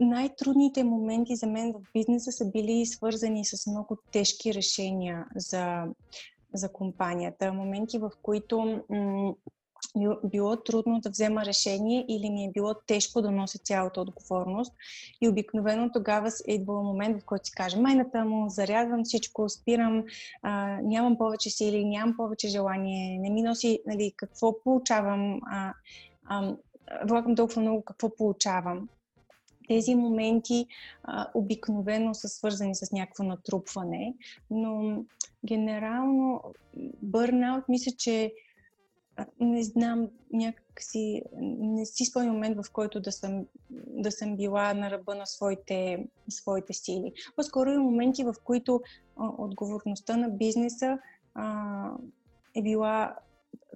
най-трудните 0.00 0.84
моменти 0.84 1.36
за 1.36 1.46
мен 1.46 1.72
в 1.72 1.92
бизнеса 1.94 2.32
са 2.32 2.50
били 2.50 2.86
свързани 2.86 3.44
с 3.44 3.66
много 3.66 3.98
тежки 4.12 4.54
решения 4.54 5.26
за, 5.36 5.84
за 6.54 6.72
компанията. 6.72 7.52
Моменти, 7.52 7.98
в 7.98 8.10
които 8.22 8.82
м- 8.90 9.34
било 10.24 10.56
трудно 10.56 11.00
да 11.00 11.10
взема 11.10 11.44
решение 11.44 12.04
или 12.08 12.30
ми 12.30 12.44
е 12.44 12.50
било 12.50 12.74
тежко 12.86 13.22
да 13.22 13.30
нося 13.30 13.58
цялата 13.58 14.00
отговорност. 14.00 14.72
И 15.20 15.28
обикновено 15.28 15.90
тогава 15.92 16.28
е 16.48 16.54
идвал 16.54 16.82
момент, 16.82 17.22
в 17.22 17.24
който 17.24 17.46
си 17.46 17.52
кажа 17.52 17.80
майната 17.80 18.24
му, 18.24 18.48
зарязвам 18.48 19.04
всичко, 19.04 19.48
спирам, 19.48 20.04
а, 20.42 20.78
нямам 20.82 21.18
повече 21.18 21.50
сили, 21.50 21.84
нямам 21.84 22.16
повече 22.16 22.48
желание, 22.48 23.18
не 23.18 23.30
ми 23.30 23.42
носи 23.42 23.80
нали, 23.86 24.12
какво 24.16 24.60
получавам, 24.60 25.40
а, 25.46 25.74
а, 26.26 26.56
влагам 27.04 27.36
толкова 27.36 27.62
много 27.62 27.82
какво 27.82 28.16
получавам. 28.16 28.88
Тези 29.68 29.94
моменти 29.94 30.66
а, 31.02 31.26
обикновено 31.34 32.14
са 32.14 32.28
свързани 32.28 32.74
с 32.74 32.92
някакво 32.92 33.24
натрупване, 33.24 34.14
но 34.50 35.04
генерално 35.46 36.42
бърнаут 37.02 37.68
мисля, 37.68 37.92
че 37.98 38.32
не 39.40 39.62
знам, 39.62 40.08
някакси 40.32 41.22
не 41.40 41.86
си 41.86 42.04
спомням 42.04 42.34
момент, 42.34 42.56
в 42.64 42.72
който 42.72 43.00
да 43.00 43.12
съм, 43.12 43.46
да 43.70 44.10
съм 44.10 44.36
била 44.36 44.74
на 44.74 44.90
ръба 44.90 45.14
на 45.14 45.26
своите, 45.26 46.06
своите 46.28 46.72
сили. 46.72 47.12
По-скоро 47.36 47.70
и 47.70 47.78
моменти, 47.78 48.24
в 48.24 48.34
които 48.44 48.82
а, 49.16 49.28
отговорността 49.38 50.16
на 50.16 50.30
бизнеса 50.30 50.98
а, 51.34 51.90
е 52.54 52.62
била 52.62 53.16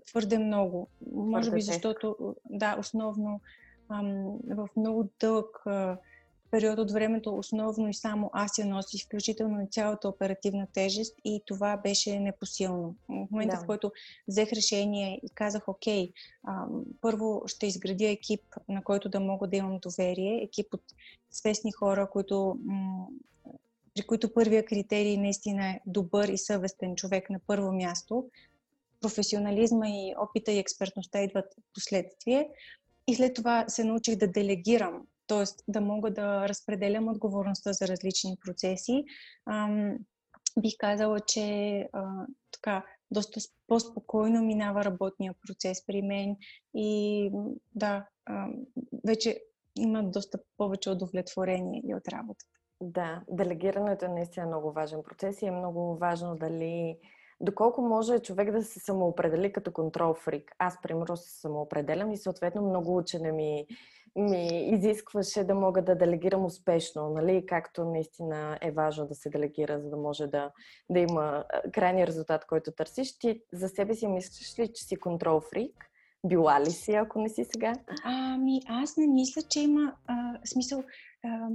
твърде 0.07 0.38
много. 0.38 0.88
Може 1.12 1.50
би 1.50 1.61
защото, 1.61 2.37
да, 2.50 2.76
основно 2.78 3.40
ам, 3.88 4.38
в 4.49 4.68
много 4.76 5.09
дълъг 5.21 5.62
а, 5.66 5.99
период 6.50 6.78
от 6.78 6.90
времето 6.90 7.37
основно 7.37 7.88
и 7.88 7.95
само 7.95 8.31
аз 8.33 8.59
я 8.59 8.67
носи, 8.67 9.05
включително 9.05 9.62
и 9.62 9.69
цялата 9.71 10.09
оперативна 10.09 10.67
тежест 10.73 11.17
и 11.25 11.43
това 11.47 11.76
беше 11.76 12.21
непосилно. 12.21 12.97
В 13.09 13.31
момента, 13.31 13.57
да. 13.57 13.62
в 13.62 13.67
който 13.67 13.93
взех 14.28 14.52
решение 14.52 15.21
и 15.23 15.31
казах, 15.35 15.69
окей, 15.69 16.12
а, 16.45 16.67
първо 17.00 17.43
ще 17.47 17.67
изградя 17.67 18.09
екип, 18.09 18.43
на 18.69 18.83
който 18.85 19.09
да 19.09 19.21
мога 19.21 19.49
да 19.49 19.57
имам 19.57 19.78
доверие, 19.78 20.43
екип 20.43 20.75
от 20.75 20.83
свестни 21.31 21.73
хора, 21.73 22.11
които, 22.11 22.59
м- 22.64 23.07
при 23.95 24.07
които 24.07 24.35
първия 24.35 24.64
критерий 24.64 25.17
наистина 25.17 25.71
е 25.71 25.81
добър 25.87 26.28
и 26.28 26.38
съвестен 26.38 26.97
човек 26.97 27.31
на 27.31 27.40
първо 27.47 27.73
място. 27.73 28.31
Професионализма 29.00 29.88
и 29.88 30.14
опита 30.19 30.52
и 30.52 30.59
експертността 30.59 31.23
идват 31.23 31.55
последствие. 31.75 32.49
И 33.07 33.14
след 33.14 33.35
това 33.35 33.64
се 33.69 33.85
научих 33.85 34.17
да 34.17 34.28
делегирам 34.28 35.02
т.е. 35.29 35.45
да 35.69 35.81
мога 35.81 36.11
да 36.11 36.49
разпределям 36.49 37.09
отговорността 37.09 37.73
за 37.73 37.89
различни 37.89 38.37
процеси. 38.45 39.05
Ам, 39.51 39.99
бих 40.61 40.75
казала, 40.79 41.21
че 41.21 41.79
а, 41.93 42.27
така, 42.53 42.85
доста 43.11 43.41
по-спокойно 43.67 44.43
минава 44.43 44.85
работния 44.85 45.35
процес 45.47 45.87
при 45.87 46.03
мен 46.03 46.37
и 46.75 47.31
да, 47.75 48.07
а, 48.27 48.49
вече 49.07 49.39
има 49.77 50.03
доста 50.03 50.39
повече 50.57 50.91
удовлетворение 50.91 51.83
и 51.85 51.95
от 51.95 52.09
работата. 52.09 52.59
Да, 52.81 53.23
делегирането 53.31 54.05
е 54.05 54.09
наистина 54.09 54.47
много 54.47 54.73
важен 54.73 55.03
процес 55.03 55.43
и 55.43 55.47
е 55.47 55.51
много 55.51 55.97
важно 55.97 56.37
дали 56.37 56.99
доколко 57.40 57.83
може 57.83 58.18
човек 58.18 58.52
да 58.52 58.62
се 58.62 58.80
самоопредели 58.80 59.52
като 59.52 59.73
контрол 59.73 60.14
фрик. 60.14 60.52
Аз, 60.59 60.83
примерно, 60.83 61.16
се 61.16 61.40
самоопределям 61.40 62.12
и 62.12 62.16
съответно 62.16 62.62
много 62.62 62.97
учене 62.97 63.33
ми 63.33 63.66
ми 64.16 64.71
изискваше 64.75 65.45
да 65.45 65.54
мога 65.54 65.85
да 65.85 65.95
делегирам 65.95 66.45
успешно, 66.45 67.11
нали? 67.11 67.47
както 67.47 67.85
наистина 67.85 68.59
е 68.61 68.71
важно 68.71 69.07
да 69.07 69.14
се 69.14 69.30
делегира, 69.30 69.80
за 69.80 69.90
да 69.90 69.97
може 69.97 70.26
да, 70.26 70.50
да 70.90 71.00
има 71.00 71.45
крайния 71.73 72.07
резултат, 72.07 72.47
който 72.47 72.73
търсиш. 72.73 73.18
Ти 73.18 73.42
за 73.52 73.68
себе 73.68 73.95
си 73.95 74.07
мислиш 74.07 74.59
ли, 74.59 74.73
че 74.73 74.85
си 74.85 74.97
контрол 74.97 75.40
фрик? 75.40 75.85
Била 76.26 76.61
ли 76.61 76.71
си, 76.71 76.92
ако 76.92 77.21
не 77.21 77.28
си 77.28 77.45
сега? 77.45 77.73
Ами, 78.04 78.61
аз 78.68 78.97
не 78.97 79.07
мисля, 79.07 79.42
че 79.42 79.61
има 79.61 79.95
а, 80.07 80.38
смисъл. 80.45 80.85
А, 81.25 81.49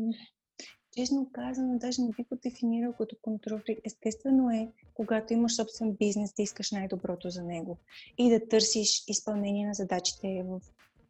честно 0.96 1.30
казано, 1.34 1.78
даже 1.78 2.02
не 2.02 2.12
би 2.18 2.24
го 2.24 2.36
дефинирал 2.44 2.94
като 2.94 3.16
контрол. 3.22 3.60
Естествено 3.86 4.52
е, 4.52 4.72
когато 4.94 5.34
имаш 5.34 5.56
собствен 5.56 5.92
бизнес, 5.92 6.34
да 6.34 6.44
искаш 6.44 6.72
най-доброто 6.72 7.30
за 7.30 7.44
него 7.44 7.78
и 8.18 8.30
да 8.30 8.48
търсиш 8.48 9.04
изпълнение 9.08 9.68
на 9.68 9.74
задачите 9.74 10.44
в 10.48 10.62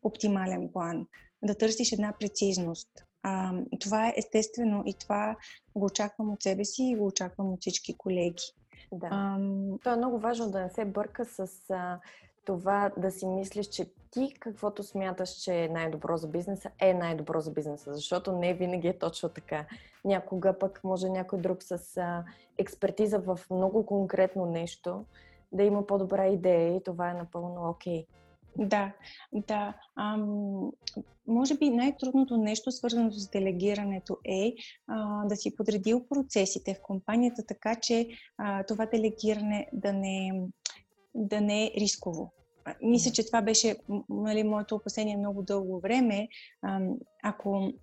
оптимален 0.03 0.69
план 0.73 1.07
да 1.43 1.55
търсиш 1.55 1.91
една 1.91 2.13
прецизност. 2.19 2.89
А, 3.23 3.53
това 3.79 4.07
е 4.07 4.13
естествено 4.17 4.83
и 4.85 4.93
това 4.93 5.35
го 5.75 5.85
очаквам 5.85 6.31
от 6.33 6.43
себе 6.43 6.65
си 6.65 6.83
и 6.83 6.95
го 6.95 7.05
очаквам 7.05 7.53
от 7.53 7.61
всички 7.61 7.97
колеги. 7.97 8.43
Да. 8.91 9.07
Ам... 9.11 9.79
То 9.83 9.93
е 9.93 9.97
много 9.97 10.19
важно 10.19 10.51
да 10.51 10.61
не 10.61 10.69
се 10.69 10.85
бърка 10.85 11.25
с 11.25 11.47
а, 11.69 11.99
това 12.45 12.91
да 12.97 13.11
си 13.11 13.27
мислиш, 13.27 13.67
че 13.67 13.85
ти 14.11 14.33
каквото 14.39 14.83
смяташ, 14.83 15.29
че 15.29 15.63
е 15.63 15.67
най-добро 15.67 16.17
за 16.17 16.27
бизнеса, 16.27 16.69
е 16.79 16.93
най-добро 16.93 17.39
за 17.39 17.51
бизнеса, 17.51 17.93
защото 17.93 18.31
не 18.31 18.53
винаги 18.53 18.87
е 18.87 18.99
точно 18.99 19.29
така. 19.29 19.65
Някога 20.05 20.59
пък 20.59 20.81
може 20.83 21.09
някой 21.09 21.39
друг 21.39 21.63
с 21.63 21.97
а, 21.97 22.23
експертиза 22.57 23.19
в 23.19 23.39
много 23.51 23.85
конкретно 23.85 24.45
нещо 24.45 25.05
да 25.51 25.63
има 25.63 25.87
по-добра 25.87 26.27
идея 26.27 26.75
и 26.75 26.83
това 26.83 27.09
е 27.09 27.13
напълно 27.13 27.69
окей. 27.69 28.01
Okay. 28.01 28.07
Да, 28.57 28.91
да. 29.33 29.73
Ам, 29.95 30.71
може 31.27 31.57
би 31.57 31.69
най-трудното 31.69 32.37
нещо, 32.37 32.71
свързано 32.71 33.11
с 33.11 33.29
делегирането, 33.29 34.17
е 34.25 34.53
а, 34.87 35.25
да 35.25 35.35
си 35.35 35.55
подредил 35.55 36.05
процесите 36.09 36.73
в 36.73 36.81
компанията, 36.81 37.45
така 37.45 37.75
че 37.75 38.07
а, 38.37 38.63
това 38.63 38.85
делегиране 38.85 39.67
да 39.73 39.93
не, 39.93 40.41
да 41.15 41.41
не 41.41 41.65
е 41.65 41.71
рисково. 41.77 42.31
Мисля, 42.81 43.11
че 43.11 43.25
това 43.25 43.41
беше 43.41 43.75
нали, 44.09 44.43
моето 44.43 44.75
опасение 44.75 45.17
много 45.17 45.41
дълго 45.41 45.79
време. 45.79 46.27
Ако 47.23 47.73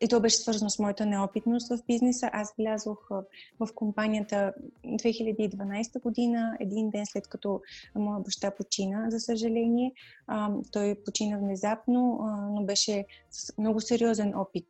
и 0.00 0.08
то 0.08 0.20
беше 0.20 0.36
свързано 0.36 0.70
с 0.70 0.78
моята 0.78 1.06
неопитност 1.06 1.68
в 1.68 1.78
бизнеса. 1.86 2.30
Аз 2.32 2.54
влязох 2.58 3.08
в 3.60 3.68
компанията 3.74 4.52
2012 4.84 6.02
година, 6.02 6.56
един 6.60 6.90
ден 6.90 7.06
след 7.06 7.28
като 7.28 7.60
моя 7.94 8.20
баща 8.20 8.50
почина, 8.50 9.10
за 9.10 9.20
съжаление. 9.20 9.92
Той 10.72 10.94
почина 11.04 11.38
внезапно, 11.38 12.18
но 12.54 12.64
беше 12.64 13.04
с 13.30 13.58
много 13.58 13.80
сериозен 13.80 14.34
опит 14.36 14.66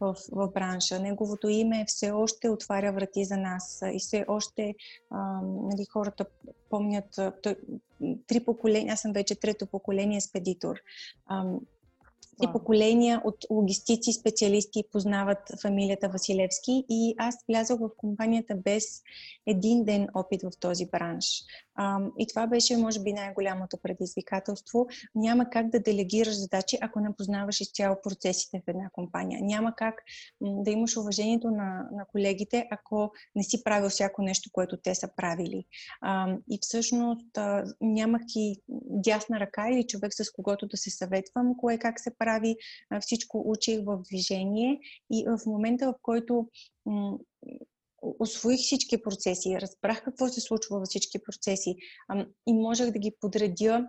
в, 0.00 0.16
в 0.32 0.48
бранша. 0.54 1.00
Неговото 1.00 1.48
име 1.48 1.84
все 1.86 2.10
още 2.10 2.48
отваря 2.48 2.92
врати 2.92 3.24
за 3.24 3.36
нас 3.36 3.82
и 3.92 3.98
все 3.98 4.24
още 4.28 4.74
а, 5.10 5.40
нали, 5.42 5.84
хората 5.92 6.26
помнят. 6.70 7.20
Той, 7.42 7.56
три 8.26 8.40
поколения, 8.44 8.92
аз 8.92 9.00
съм 9.00 9.12
вече 9.12 9.34
трето 9.34 9.66
поколение 9.66 10.20
спедитор. 10.20 10.76
А, 11.26 11.44
и 12.42 12.52
поколения 12.52 13.22
от 13.24 13.36
логистици, 13.50 14.12
специалисти 14.12 14.84
познават 14.92 15.38
фамилията 15.62 16.08
Василевски 16.08 16.84
и 16.88 17.14
аз 17.18 17.36
влязох 17.48 17.80
в 17.80 17.90
компанията 17.96 18.54
без 18.54 18.84
един 19.46 19.84
ден 19.84 20.08
опит 20.14 20.42
в 20.42 20.50
този 20.60 20.86
бранш. 20.86 21.42
И 22.18 22.26
това 22.26 22.46
беше, 22.46 22.76
може 22.76 23.00
би, 23.00 23.12
най-голямото 23.12 23.76
предизвикателство. 23.82 24.86
Няма 25.14 25.50
как 25.50 25.70
да 25.70 25.80
делегираш 25.80 26.34
задачи, 26.34 26.78
ако 26.80 27.00
не 27.00 27.12
познаваш 27.16 27.60
изцяло 27.60 27.96
процесите 28.02 28.62
в 28.66 28.68
една 28.68 28.90
компания. 28.92 29.40
Няма 29.42 29.74
как 29.76 29.94
да 30.40 30.70
имаш 30.70 30.96
уважението 30.96 31.50
на, 31.50 31.88
на 31.92 32.04
колегите, 32.12 32.66
ако 32.70 33.12
не 33.36 33.42
си 33.42 33.64
правил 33.64 33.88
всяко 33.88 34.22
нещо, 34.22 34.50
което 34.52 34.76
те 34.76 34.94
са 34.94 35.08
правили. 35.16 35.64
И 36.50 36.58
всъщност 36.60 37.38
нямах 37.80 38.22
и 38.36 38.62
дясна 38.90 39.40
ръка 39.40 39.70
или 39.70 39.86
човек 39.86 40.14
с 40.14 40.32
когото 40.32 40.66
да 40.66 40.76
се 40.76 40.90
съветвам, 40.90 41.56
кое 41.56 41.78
как 41.78 42.00
се 42.00 42.10
прави. 42.18 42.27
Всичко 43.00 43.42
учих 43.46 43.80
в 43.84 44.02
движение 44.10 44.80
и 45.12 45.24
в 45.26 45.46
момента, 45.46 45.86
в 45.86 45.94
който 46.02 46.48
освоих 48.02 48.58
всички 48.58 49.02
процеси, 49.02 49.60
разбрах 49.60 50.04
какво 50.04 50.28
се 50.28 50.40
случва 50.40 50.78
във 50.78 50.86
всички 50.86 51.18
процеси 51.18 51.76
и 52.46 52.52
можех 52.52 52.90
да 52.90 52.98
ги 52.98 53.12
подредя 53.20 53.88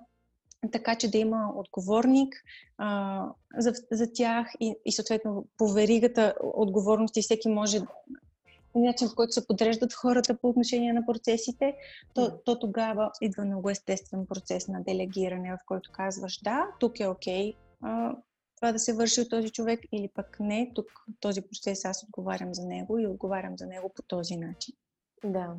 така, 0.72 0.96
че 0.96 1.12
да 1.12 1.18
има 1.18 1.54
отговорник 1.56 2.36
а, 2.78 3.26
за, 3.58 3.74
за 3.92 4.14
тях 4.14 4.48
и, 4.60 4.76
и 4.86 4.92
съответно 4.92 5.46
по 5.58 5.68
веригата 5.68 6.36
отговорности 6.42 7.22
всеки 7.22 7.50
може 7.50 7.80
начин, 8.76 9.08
в 9.08 9.16
който 9.16 9.34
се 9.34 9.48
подреждат 9.48 9.94
хората 9.94 10.38
по 10.38 10.50
отношение 10.50 10.94
на 10.94 11.06
процесите, 11.06 11.76
то, 12.14 12.40
то 12.46 12.60
тогава 12.60 13.12
идва 13.22 13.46
много 13.46 13.70
естествен 13.70 14.26
процес 14.26 14.68
на 14.68 14.84
делегиране, 14.84 15.52
в 15.52 15.66
който 15.66 15.92
казваш 15.94 16.40
да, 16.44 16.66
тук 16.80 17.00
е 17.00 17.08
окей, 17.08 17.54
okay, 17.54 18.16
това 18.60 18.72
да 18.72 18.80
се 18.80 18.94
върши 18.94 19.22
от 19.22 19.30
този 19.30 19.50
човек 19.50 19.80
или 19.92 20.08
пък 20.08 20.38
не, 20.40 20.72
тук 20.76 20.88
този 21.20 21.42
процес 21.42 21.86
аз 21.86 22.04
отговарям 22.04 22.54
за 22.54 22.66
него 22.66 23.00
и 23.00 23.08
отговарям 23.08 23.58
за 23.58 23.68
него 23.68 23.92
по 23.96 24.02
този 24.02 24.38
начин. 24.38 24.76
Да. 25.24 25.56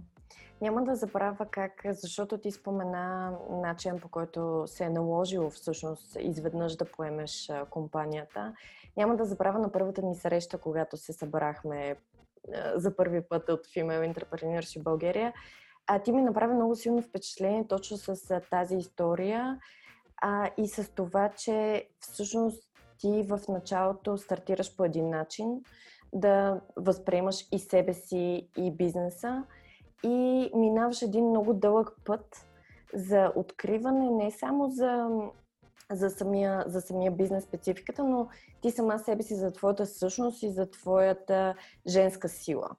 Няма 0.61 0.85
да 0.85 0.96
забравя 0.96 1.46
как, 1.51 1.83
защото 1.85 2.38
ти 2.38 2.51
спомена 2.51 3.38
начин 3.51 4.01
по 4.01 4.09
който 4.09 4.64
се 4.66 4.85
е 4.85 4.90
наложило 4.90 5.51
всъщност 5.51 6.16
изведнъж 6.20 6.77
да 6.77 6.85
поемеш 6.85 7.53
компанията. 7.70 8.55
Няма 8.96 9.16
да 9.16 9.25
забравя 9.25 9.59
на 9.59 9.72
първата 9.72 10.03
ни 10.03 10.14
среща, 10.14 10.59
когато 10.59 10.96
се 10.96 11.12
събрахме 11.12 11.96
за 12.75 12.96
първи 12.96 13.22
път 13.22 13.48
от 13.48 13.66
Female 13.66 14.14
Entrepreneurship 14.14 14.83
България. 14.83 15.33
А 15.87 15.98
ти 15.98 16.12
ми 16.12 16.22
направи 16.22 16.55
много 16.55 16.77
силно 16.77 17.03
впечатление 17.03 17.66
точно 17.68 17.96
с 17.96 18.40
тази 18.51 18.77
история 18.77 19.61
а, 20.16 20.51
и 20.57 20.68
с 20.68 20.94
това, 20.94 21.29
че 21.29 21.88
всъщност 22.01 22.69
ти 23.01 23.23
в 23.23 23.41
началото 23.49 24.19
стартираш 24.19 24.77
по 24.77 24.85
един 24.85 25.11
начин, 25.11 25.63
да 26.13 26.61
възприемаш 26.77 27.47
и 27.53 27.59
себе 27.59 27.95
си, 27.95 28.49
и 28.57 28.71
бизнеса 28.71 29.45
и 30.05 30.51
минаваш 30.55 31.03
един 31.03 31.29
много 31.29 31.55
дълъг 31.55 31.93
път 32.05 32.47
за 32.95 33.33
откриване 33.37 34.11
не 34.11 34.31
само 34.31 34.71
за, 34.71 35.09
за, 35.93 36.11
самия, 36.11 36.65
за 36.67 36.81
самия 36.81 37.11
бизнес 37.11 37.45
спецификата, 37.45 38.05
но 38.05 38.29
ти 38.61 38.71
сама 38.71 38.99
себе 38.99 39.23
си 39.23 39.35
за 39.35 39.53
твоята 39.53 39.87
същност 39.87 40.43
и 40.43 40.51
за 40.51 40.71
твоята 40.71 41.55
женска 41.87 42.29
сила. 42.29 42.71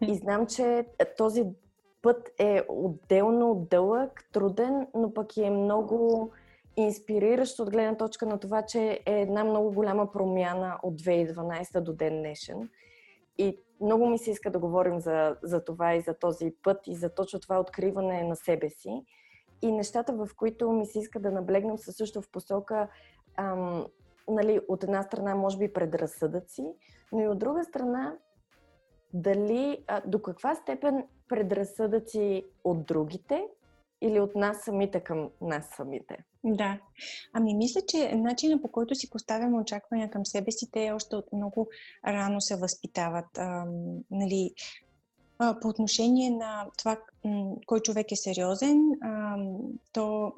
И 0.00 0.14
знам, 0.14 0.46
че 0.46 0.86
този 1.16 1.44
път 2.02 2.30
е 2.38 2.62
отделно 2.68 3.66
дълъг, 3.70 4.28
труден, 4.32 4.86
но 4.94 5.14
пък 5.14 5.36
е 5.36 5.50
много 5.50 6.30
инспириращо 6.82 7.62
от 7.62 7.70
гледна 7.70 7.96
точка 7.96 8.26
на 8.26 8.38
това, 8.38 8.62
че 8.62 9.00
е 9.06 9.20
една 9.20 9.44
много 9.44 9.72
голяма 9.72 10.12
промяна 10.12 10.78
от 10.82 11.02
2012 11.02 11.80
до 11.80 11.92
ден 11.92 12.18
днешен. 12.18 12.68
И 13.38 13.58
много 13.80 14.06
ми 14.06 14.18
се 14.18 14.30
иска 14.30 14.50
да 14.50 14.58
говорим 14.58 15.00
за, 15.00 15.36
за 15.42 15.64
това 15.64 15.94
и 15.94 16.00
за 16.00 16.14
този 16.14 16.54
път 16.62 16.86
и 16.86 16.94
за 16.94 17.14
точно 17.14 17.40
това 17.40 17.60
откриване 17.60 18.22
на 18.22 18.36
себе 18.36 18.68
си. 18.68 19.04
И 19.62 19.72
нещата, 19.72 20.12
в 20.12 20.28
които 20.36 20.72
ми 20.72 20.86
се 20.86 20.98
иска 20.98 21.20
да 21.20 21.30
наблегнем, 21.30 21.78
са 21.78 21.92
също 21.92 22.22
в 22.22 22.30
посока, 22.30 22.88
ам, 23.36 23.86
нали, 24.28 24.60
от 24.68 24.84
една 24.84 25.02
страна, 25.02 25.34
може 25.34 25.58
би 25.58 25.72
предразсъдъци, 25.72 26.66
но 27.12 27.20
и 27.20 27.28
от 27.28 27.38
друга 27.38 27.64
страна, 27.64 28.16
дали, 29.12 29.84
а, 29.86 30.02
до 30.06 30.22
каква 30.22 30.54
степен 30.54 31.06
предразсъдъци 31.28 32.44
от 32.64 32.86
другите 32.86 33.48
или 34.00 34.20
от 34.20 34.34
нас 34.34 34.60
самите 34.60 35.00
към 35.00 35.30
нас 35.40 35.66
самите? 35.76 36.24
Да. 36.44 36.80
Ами 37.32 37.54
мисля, 37.54 37.80
че 37.88 38.12
начина 38.14 38.62
по 38.62 38.68
който 38.68 38.94
си 38.94 39.10
поставяме 39.10 39.58
очаквания 39.58 40.10
към 40.10 40.26
себе 40.26 40.52
си, 40.52 40.70
те 40.72 40.92
още 40.92 41.16
от 41.16 41.32
много 41.32 41.68
рано 42.06 42.40
се 42.40 42.56
възпитават. 42.56 43.38
А, 43.38 43.64
нали, 44.10 44.54
а, 45.38 45.60
по 45.60 45.68
отношение 45.68 46.30
на 46.30 46.66
това, 46.78 46.98
кой 47.66 47.80
човек 47.80 48.12
е 48.12 48.16
сериозен, 48.16 48.78
а, 49.02 49.36
то 49.92 50.32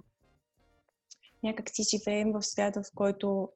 някак 1.43 1.71
си 1.71 1.83
живеем 1.83 2.33
в 2.33 2.43
свят, 2.43 2.77
в 2.77 2.85
който 2.95 3.49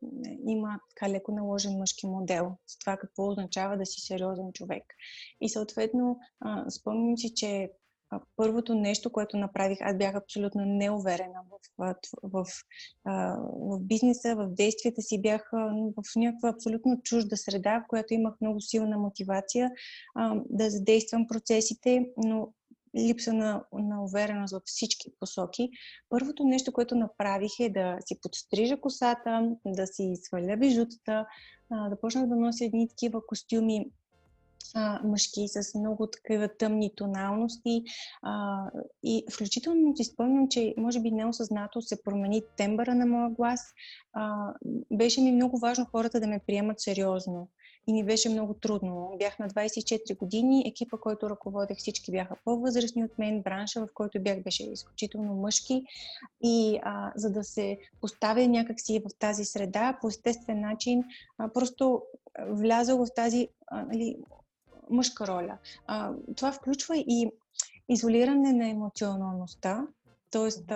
има 0.47 0.81
така 0.89 1.11
леко 1.11 1.33
наложен 1.33 1.79
мъжки 1.79 2.07
модел 2.07 2.57
с 2.67 2.79
това 2.79 2.97
какво 2.97 3.29
означава 3.29 3.77
да 3.77 3.87
си 3.87 4.01
сериозен 4.01 4.53
човек. 4.53 4.85
И 5.41 5.49
съответно, 5.49 6.19
спомням 6.69 7.19
си, 7.19 7.35
че 7.35 7.71
първото 8.37 8.75
нещо, 8.75 9.13
което 9.13 9.37
направих, 9.37 9.79
аз 9.81 9.97
бях 9.97 10.15
абсолютно 10.15 10.65
неуверена 10.65 11.41
в, 11.51 11.59
в, 11.79 11.95
в, 12.23 12.47
в 13.45 13.81
бизнеса, 13.81 14.35
в 14.37 14.49
действията 14.49 15.03
си, 15.03 15.23
бях 15.23 15.51
в 15.97 16.17
някаква 16.17 16.49
абсолютно 16.49 17.01
чужда 17.03 17.37
среда, 17.37 17.81
в 17.81 17.89
която 17.89 18.15
имах 18.15 18.35
много 18.41 18.61
силна 18.61 18.99
мотивация 18.99 19.71
да 20.51 20.71
задействам 20.71 21.27
процесите, 21.27 22.07
но 22.17 22.53
липса 22.97 23.33
на, 23.33 23.65
на 23.73 24.05
увереност 24.05 24.53
във 24.53 24.63
всички 24.67 25.11
посоки. 25.21 25.71
Първото 26.09 26.45
нещо, 26.45 26.73
което 26.73 26.95
направих 26.95 27.53
е 27.61 27.69
да 27.69 27.99
си 28.07 28.21
подстрижа 28.23 28.81
косата, 28.81 29.51
да 29.67 29.87
си 29.87 30.13
сваля 30.23 30.57
бижутата, 30.57 31.27
да 31.71 32.01
почнах 32.01 32.27
да 32.27 32.37
нося 32.37 32.65
едни 32.65 32.89
такива 32.89 33.27
костюми 33.27 33.91
мъжки 35.05 35.49
с 35.49 35.79
много 35.79 36.07
такива 36.07 36.49
тъмни 36.49 36.95
тоналности. 36.97 37.83
А, 38.23 38.65
и 39.03 39.25
включително 39.33 39.97
си 39.97 40.05
спомням, 40.05 40.49
че 40.49 40.75
може 40.77 41.01
би 41.01 41.11
неосъзнато 41.11 41.83
се 41.83 42.03
промени 42.03 42.43
тембъра 42.57 42.95
на 42.95 43.07
моя 43.07 43.31
глас. 43.31 43.61
А, 44.13 44.53
беше 44.93 45.21
ми 45.21 45.33
много 45.33 45.59
важно 45.59 45.85
хората 45.85 46.21
да 46.21 46.27
ме 46.27 46.41
приемат 46.47 46.81
сериозно. 46.81 47.49
и 47.89 47.93
ми 47.93 48.05
беше 48.05 48.29
много 48.29 48.55
трудно. 48.55 49.15
Бях 49.19 49.39
на 49.39 49.49
24 49.49 50.19
години, 50.19 50.65
екипа, 50.67 50.97
който 50.97 51.31
ръководех, 51.31 51.79
всички 51.79 52.11
бяха 52.11 52.37
по-възрастни 52.45 53.05
от 53.05 53.19
мен, 53.19 53.43
бранша, 53.43 53.81
в 53.81 53.89
който 53.95 54.23
бях, 54.23 54.43
беше 54.43 54.71
изключително 54.71 55.35
мъжки. 55.35 55.85
И 56.43 56.81
а, 56.83 57.13
за 57.17 57.31
да 57.31 57.45
се 57.45 57.79
поставя 58.01 58.47
някакси 58.47 58.99
в 58.99 59.19
тази 59.19 59.45
среда, 59.45 59.99
по 60.01 60.09
естествен 60.09 60.61
начин, 60.61 61.05
а, 61.39 61.49
просто 61.49 62.03
влязох 62.49 63.07
в 63.07 63.15
тази 63.15 63.49
а, 63.67 63.83
нали, 63.83 64.17
мъжка 64.91 65.27
роля. 65.27 65.59
А, 65.87 66.13
това 66.37 66.53
включва 66.53 66.97
и 66.97 67.31
изолиране 67.89 68.53
на 68.53 68.69
емоционалността, 68.69 69.87
т.е. 70.31 70.75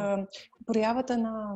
проявата 0.67 1.19
на, 1.19 1.55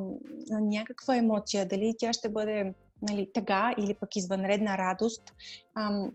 на 0.50 0.60
някаква 0.60 1.16
емоция, 1.16 1.68
дали 1.68 1.94
тя 1.98 2.12
ще 2.12 2.28
бъде 2.28 2.74
нали, 3.02 3.30
тъга 3.32 3.74
или 3.78 3.94
пък 3.94 4.16
извънредна 4.16 4.78
радост, 4.78 5.32
а, 5.74 6.08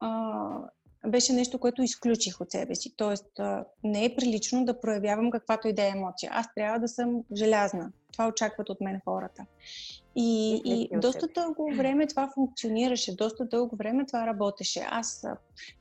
а, 0.00 0.58
беше 1.06 1.32
нещо, 1.32 1.58
което 1.58 1.82
изключих 1.82 2.40
от 2.40 2.50
себе 2.50 2.74
си. 2.74 2.94
Тоест, 2.96 3.40
не 3.84 4.04
е 4.04 4.16
прилично 4.16 4.64
да 4.64 4.80
проявявам 4.80 5.30
каквато 5.30 5.68
и 5.68 5.72
да 5.72 5.82
е 5.82 5.88
емоция. 5.88 6.30
Аз 6.34 6.46
трябва 6.54 6.78
да 6.78 6.88
съм 6.88 7.24
желязна. 7.36 7.92
Това 8.12 8.28
очакват 8.28 8.68
от 8.68 8.80
мен 8.80 9.00
хората. 9.04 9.46
И, 10.16 10.62
и, 10.64 10.88
и 10.92 10.98
доста 11.00 11.26
дълго 11.34 11.74
време 11.76 12.06
това 12.06 12.30
функционираше, 12.34 13.16
доста 13.16 13.44
дълго 13.44 13.76
време 13.76 14.06
това 14.06 14.26
работеше. 14.26 14.86
Аз 14.90 15.26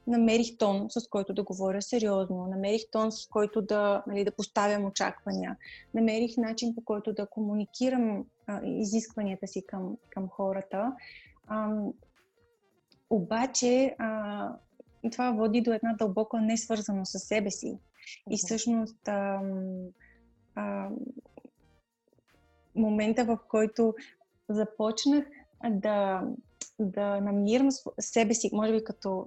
намерих 0.07 0.57
тон, 0.57 0.87
с 0.89 1.07
който 1.07 1.33
да 1.33 1.43
говоря 1.43 1.81
сериозно, 1.81 2.47
намерих 2.47 2.81
тон, 2.91 3.11
с 3.11 3.27
който 3.27 3.61
да, 3.61 4.03
нали, 4.07 4.23
да 4.23 4.31
поставям 4.31 4.85
очаквания, 4.85 5.57
намерих 5.93 6.37
начин 6.37 6.75
по 6.75 6.81
който 6.81 7.13
да 7.13 7.25
комуникирам 7.25 8.25
а, 8.47 8.61
изискванията 8.65 9.47
си 9.47 9.65
към, 9.67 9.97
към 10.09 10.29
хората. 10.29 10.93
А, 11.47 11.69
обаче 13.09 13.95
а, 13.97 14.49
това 15.09 15.31
води 15.31 15.61
до 15.61 15.73
една 15.73 15.93
дълбока 15.93 16.41
несвързаност 16.41 17.11
с 17.11 17.19
себе 17.19 17.51
си. 17.51 17.77
И 18.31 18.37
всъщност 18.37 19.07
а, 19.07 19.41
а, 20.55 20.89
момента, 22.75 23.25
в 23.25 23.39
който 23.47 23.93
започнах 24.49 25.25
да, 25.69 26.23
да 26.79 27.21
намирам 27.21 27.69
себе 27.99 28.33
си, 28.33 28.49
може 28.53 28.73
би 28.73 28.83
като 28.83 29.25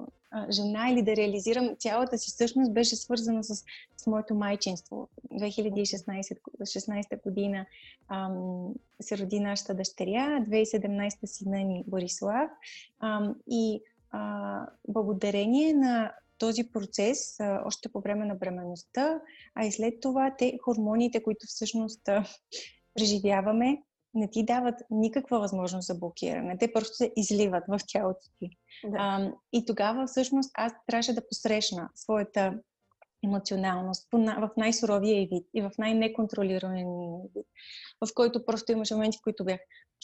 жена 0.51 0.91
или 0.91 1.03
да 1.03 1.17
реализирам 1.17 1.77
цялата 1.79 2.19
си 2.19 2.31
същност, 2.31 2.73
беше 2.75 2.97
свързана 2.97 3.45
с, 3.45 3.65
с 3.97 4.07
моето 4.07 4.35
майчинство. 4.35 5.09
2016 5.33 6.39
16 6.61 7.23
година 7.23 7.67
ам, 8.09 8.75
се 9.01 9.19
роди 9.19 9.41
нашата 9.41 9.75
дъщеря, 9.75 10.45
2017 10.45 11.27
сина 11.27 11.59
ни 11.59 11.85
Борислав. 11.87 12.51
Ам, 13.01 13.35
и 13.51 13.83
а, 14.11 14.67
благодарение 14.89 15.75
на 15.75 16.13
този 16.39 16.65
процес, 16.73 17.41
а, 17.41 17.63
още 17.65 17.89
по 17.89 18.01
време 18.01 18.27
на 18.27 18.35
бременността, 18.35 19.21
а 19.55 19.67
и 19.67 19.73
след 19.73 19.95
това 20.01 20.35
те 20.39 20.59
хормоните, 20.65 21.23
които 21.23 21.47
всъщност 21.47 22.09
а, 22.09 22.25
преживяваме, 22.95 23.83
не 24.15 24.31
ти 24.31 24.45
дават 24.45 24.75
никаква 24.91 25.39
възможност 25.39 25.87
за 25.87 25.95
блокиране. 25.95 26.59
Те 26.59 26.73
просто 26.73 26.97
се 26.97 27.13
изливат 27.17 27.65
в 27.69 27.81
тялото 27.89 28.21
ти. 28.39 28.51
Да. 28.85 28.97
А, 29.01 29.33
и 29.53 29.65
тогава 29.65 30.07
всъщност 30.07 30.51
аз 30.55 30.73
трябваше 30.87 31.15
да 31.15 31.29
посрещна 31.29 31.89
своята 31.95 32.59
емоционалност 33.25 34.09
в 34.13 34.51
най-суровия 34.57 35.27
вид 35.33 35.47
и 35.55 35.63
в 35.63 35.71
най-неконтролирания 35.79 36.87
вид, 37.37 37.47
в 38.07 38.15
който 38.15 38.45
просто 38.45 38.73
имаше 38.73 38.95
моменти, 38.95 39.19
в 39.19 39.25
които 39.25 39.45
бях 39.45 39.61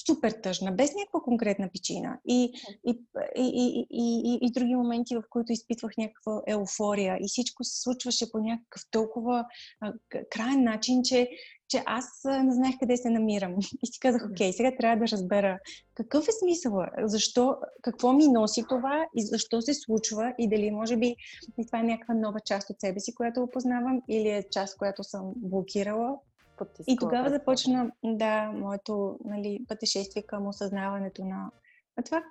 супер 0.07 0.31
тъжна, 0.43 0.73
без 0.73 0.95
някаква 0.95 1.21
конкретна 1.21 1.69
причина. 1.73 2.19
И, 2.29 2.53
и, 2.87 3.01
и, 3.37 3.87
и, 3.91 4.23
и, 4.25 4.39
и 4.43 4.53
други 4.53 4.75
моменти, 4.75 5.17
в 5.17 5.23
които 5.31 5.53
изпитвах 5.53 5.93
някаква 5.99 6.43
еуфория 6.47 7.19
и 7.21 7.29
всичко 7.29 7.65
се 7.65 7.81
случваше 7.81 8.33
по 8.33 8.39
някакъв 8.39 8.83
толкова 8.91 9.45
а, 9.81 9.93
крайен 10.31 10.65
начин, 10.65 11.03
че 11.05 11.29
че 11.75 11.83
аз 11.87 12.21
не 12.25 12.55
знаех 12.55 12.75
къде 12.81 12.97
се 12.97 13.11
намирам. 13.11 13.55
И 13.83 13.87
си 13.87 14.01
казах, 14.01 14.29
окей, 14.31 14.53
сега 14.53 14.73
трябва 14.79 14.97
да 14.97 15.13
разбера 15.13 15.59
какъв 15.95 16.29
е 16.29 16.33
смисъл, 16.33 16.83
защо, 17.03 17.57
какво 17.83 18.13
ми 18.13 18.29
носи 18.29 18.65
това 18.69 19.07
и 19.17 19.23
защо 19.27 19.63
се 19.63 19.75
случва 19.75 20.35
и 20.39 20.49
дали 20.49 20.71
може 20.71 20.97
би 20.97 21.17
и 21.59 21.67
това 21.67 21.81
е 21.81 21.83
някаква 21.83 22.15
нова 22.15 22.41
част 22.41 22.71
от 22.71 22.81
себе 22.81 23.01
си, 23.01 23.15
която 23.15 23.43
опознавам 23.43 24.03
или 24.09 24.29
е 24.29 24.45
част, 24.51 24.79
която 24.79 25.05
съм 25.05 25.33
блокирала. 25.37 26.19
Потискала, 26.59 26.95
и 26.95 26.97
тогава 26.97 27.31
започна, 27.31 27.91
да, 28.05 28.53
моето 28.55 29.19
нали, 29.25 29.61
пътешествие 29.69 30.23
към 30.23 30.47
осъзнаването 30.47 31.25
на, 31.25 31.51
на 31.97 32.03
това, 32.05 32.23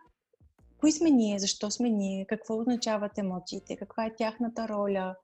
кои 0.79 0.91
сме 0.91 1.09
ние, 1.09 1.39
защо 1.39 1.71
сме 1.71 1.89
ние, 1.89 2.25
какво 2.25 2.59
означават 2.59 3.17
емоциите, 3.17 3.75
каква 3.75 4.05
е 4.05 4.15
тяхната 4.15 4.67
роля. 4.67 5.15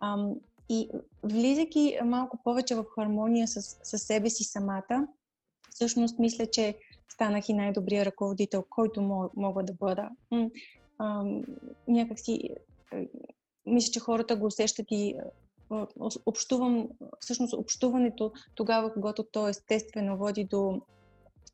Ам, 0.00 0.34
и 0.68 0.88
влизайки 1.22 1.98
малко 2.04 2.38
повече 2.44 2.74
в 2.74 2.84
хармония 2.94 3.48
с, 3.48 3.62
с 3.62 3.98
себе 3.98 4.30
си 4.30 4.44
самата, 4.44 5.08
всъщност 5.70 6.18
мисля, 6.18 6.46
че 6.46 6.74
станах 7.12 7.48
и 7.48 7.52
най-добрия 7.52 8.04
ръководител, 8.04 8.64
който 8.70 9.02
мога 9.36 9.62
да 9.62 9.72
бъда. 9.72 10.10
някакси, 11.88 12.50
е, 12.92 13.08
мисля, 13.66 13.92
че 13.92 14.00
хората 14.00 14.36
го 14.36 14.46
усещат 14.46 14.86
и 14.90 15.08
е, 15.10 15.20
общувам, 16.26 16.88
всъщност 17.20 17.54
общуването 17.54 18.32
тогава, 18.54 18.92
когато 18.92 19.24
то 19.24 19.48
естествено 19.48 20.16
води 20.16 20.44
до, 20.44 20.80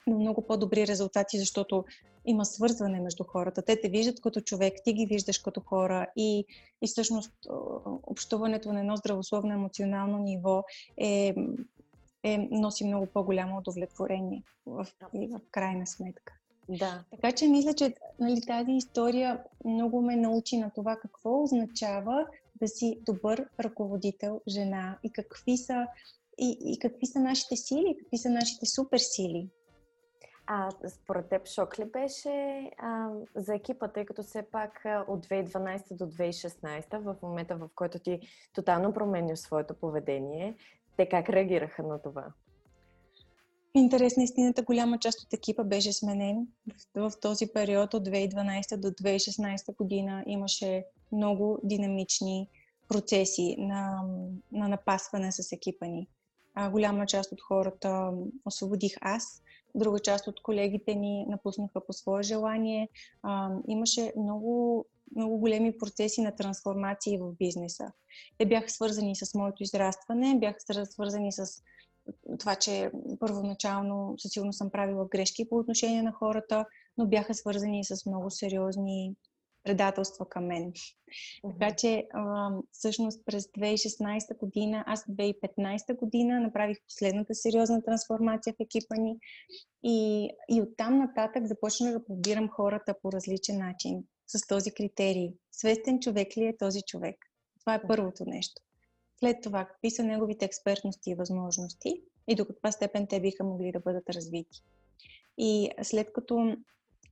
до 0.08 0.14
много 0.18 0.46
по-добри 0.46 0.86
резултати, 0.86 1.38
защото 1.38 1.84
има 2.24 2.44
свързване 2.44 3.00
между 3.00 3.24
хората. 3.24 3.62
Те 3.62 3.80
те 3.80 3.88
виждат 3.88 4.20
като 4.20 4.40
човек, 4.40 4.74
ти 4.84 4.92
ги 4.92 5.06
виждаш 5.06 5.38
като 5.38 5.60
хора 5.60 6.06
и, 6.16 6.44
и 6.82 6.86
всъщност 6.86 7.32
общуването 8.02 8.72
на 8.72 8.80
едно 8.80 8.96
здравословно 8.96 9.52
емоционално 9.52 10.18
ниво 10.18 10.64
е, 10.96 11.34
е, 12.22 12.48
носи 12.50 12.84
много 12.84 13.06
по-голямо 13.06 13.58
удовлетворение 13.58 14.42
в, 14.66 14.86
в 15.12 15.40
крайна 15.50 15.86
сметка. 15.86 16.34
Да. 16.68 17.04
Така 17.10 17.32
че 17.32 17.48
мисля, 17.48 17.74
че 17.74 17.94
нали, 18.20 18.40
тази 18.40 18.72
история 18.72 19.44
много 19.64 20.02
ме 20.02 20.16
научи 20.16 20.56
на 20.56 20.70
това 20.70 20.96
какво 20.96 21.42
означава 21.42 22.26
да 22.60 22.68
си 22.68 22.98
добър 23.06 23.48
ръководител, 23.60 24.40
жена 24.48 24.98
и 25.02 25.12
какви 25.12 25.56
са, 25.56 25.86
и, 26.38 26.58
и 26.64 26.78
какви 26.78 27.06
са 27.06 27.20
нашите 27.20 27.56
сили, 27.56 27.96
какви 27.98 28.18
са 28.18 28.30
нашите 28.30 28.66
суперсили. 28.66 29.48
А 30.52 30.70
според 30.88 31.28
теб 31.28 31.48
шок 31.48 31.78
ли 31.78 31.84
беше 31.84 32.70
а, 32.78 33.08
за 33.34 33.54
екипа, 33.54 33.88
тъй 33.88 34.04
като 34.04 34.22
все 34.22 34.42
пак 34.42 34.82
от 35.08 35.26
2012 35.26 35.96
до 35.96 36.04
2016, 36.04 36.98
в 36.98 37.16
момента 37.22 37.56
в 37.56 37.68
който 37.74 37.98
ти 37.98 38.20
тотално 38.54 38.92
промениш 38.92 39.38
своето 39.38 39.74
поведение, 39.74 40.56
те 40.96 41.08
как 41.08 41.28
реагираха 41.28 41.82
на 41.82 42.02
това? 42.02 42.24
Интересна 43.74 44.22
истината, 44.22 44.62
голяма 44.62 44.98
част 44.98 45.22
от 45.22 45.32
екипа 45.32 45.64
беше 45.64 45.92
сменен. 45.92 46.46
В, 46.94 47.10
в 47.10 47.20
този 47.20 47.46
период 47.52 47.94
от 47.94 48.08
2012 48.08 48.76
до 48.76 48.88
2016 48.88 49.76
година 49.76 50.24
имаше 50.26 50.84
много 51.12 51.58
динамични 51.64 52.48
процеси 52.88 53.56
на, 53.58 54.02
на 54.52 54.68
напасване 54.68 55.32
с 55.32 55.52
екипа 55.52 55.86
ни. 55.86 56.08
А, 56.54 56.70
голяма 56.70 57.06
част 57.06 57.32
от 57.32 57.40
хората 57.40 58.12
освободих 58.44 58.92
аз 59.00 59.42
друга 59.74 59.98
част 59.98 60.26
от 60.26 60.42
колегите 60.42 60.94
ни 60.94 61.26
напуснаха 61.28 61.86
по 61.86 61.92
свое 61.92 62.22
желание. 62.22 62.88
А, 63.22 63.50
имаше 63.68 64.12
много, 64.16 64.84
много 65.16 65.38
големи 65.38 65.78
процеси 65.78 66.22
на 66.22 66.36
трансформации 66.36 67.18
в 67.18 67.32
бизнеса. 67.32 67.92
Те 68.38 68.46
бяха 68.46 68.70
свързани 68.70 69.16
с 69.16 69.34
моето 69.34 69.62
израстване, 69.62 70.38
бяха 70.38 70.60
свързани 70.86 71.32
с 71.32 71.62
това, 72.38 72.56
че 72.56 72.90
първоначално 73.18 74.14
със 74.18 74.32
сигурност 74.32 74.58
съм 74.58 74.70
правила 74.70 75.06
грешки 75.10 75.48
по 75.48 75.56
отношение 75.56 76.02
на 76.02 76.12
хората, 76.12 76.64
но 76.98 77.06
бяха 77.06 77.34
свързани 77.34 77.84
с 77.84 78.06
много 78.06 78.30
сериозни 78.30 79.14
предателства 79.64 80.28
към 80.28 80.46
мен. 80.46 80.72
Така 81.42 81.76
че 81.76 82.06
а, 82.12 82.50
всъщност 82.72 83.26
през 83.26 83.46
2016 83.46 84.38
година, 84.38 84.84
аз 84.86 85.04
2015 85.04 85.96
година 85.96 86.40
направих 86.40 86.78
последната 86.88 87.34
сериозна 87.34 87.82
трансформация 87.82 88.52
в 88.52 88.60
екипа 88.60 88.94
ни 88.96 89.16
и, 89.82 90.28
и 90.48 90.62
оттам 90.62 90.98
нататък 90.98 91.46
започнах 91.46 91.92
да 91.92 92.04
подбирам 92.04 92.48
хората 92.48 92.94
по 93.02 93.12
различен 93.12 93.58
начин, 93.58 94.04
с 94.26 94.46
този 94.46 94.70
критерий. 94.70 95.32
Свестен 95.52 96.00
човек 96.00 96.36
ли 96.36 96.46
е 96.46 96.56
този 96.56 96.82
човек? 96.86 97.16
Това 97.60 97.74
е 97.74 97.86
първото 97.86 98.24
нещо. 98.26 98.62
След 99.18 99.36
това, 99.42 99.64
какви 99.64 99.90
са 99.90 100.02
неговите 100.02 100.44
експертности 100.44 101.10
и 101.10 101.14
възможности 101.14 102.02
и 102.28 102.34
до 102.34 102.46
каква 102.46 102.72
степен 102.72 103.06
те 103.06 103.20
биха 103.20 103.44
могли 103.44 103.72
да 103.72 103.80
бъдат 103.80 104.10
развити. 104.10 104.62
И 105.38 105.70
след 105.82 106.12
като 106.12 106.56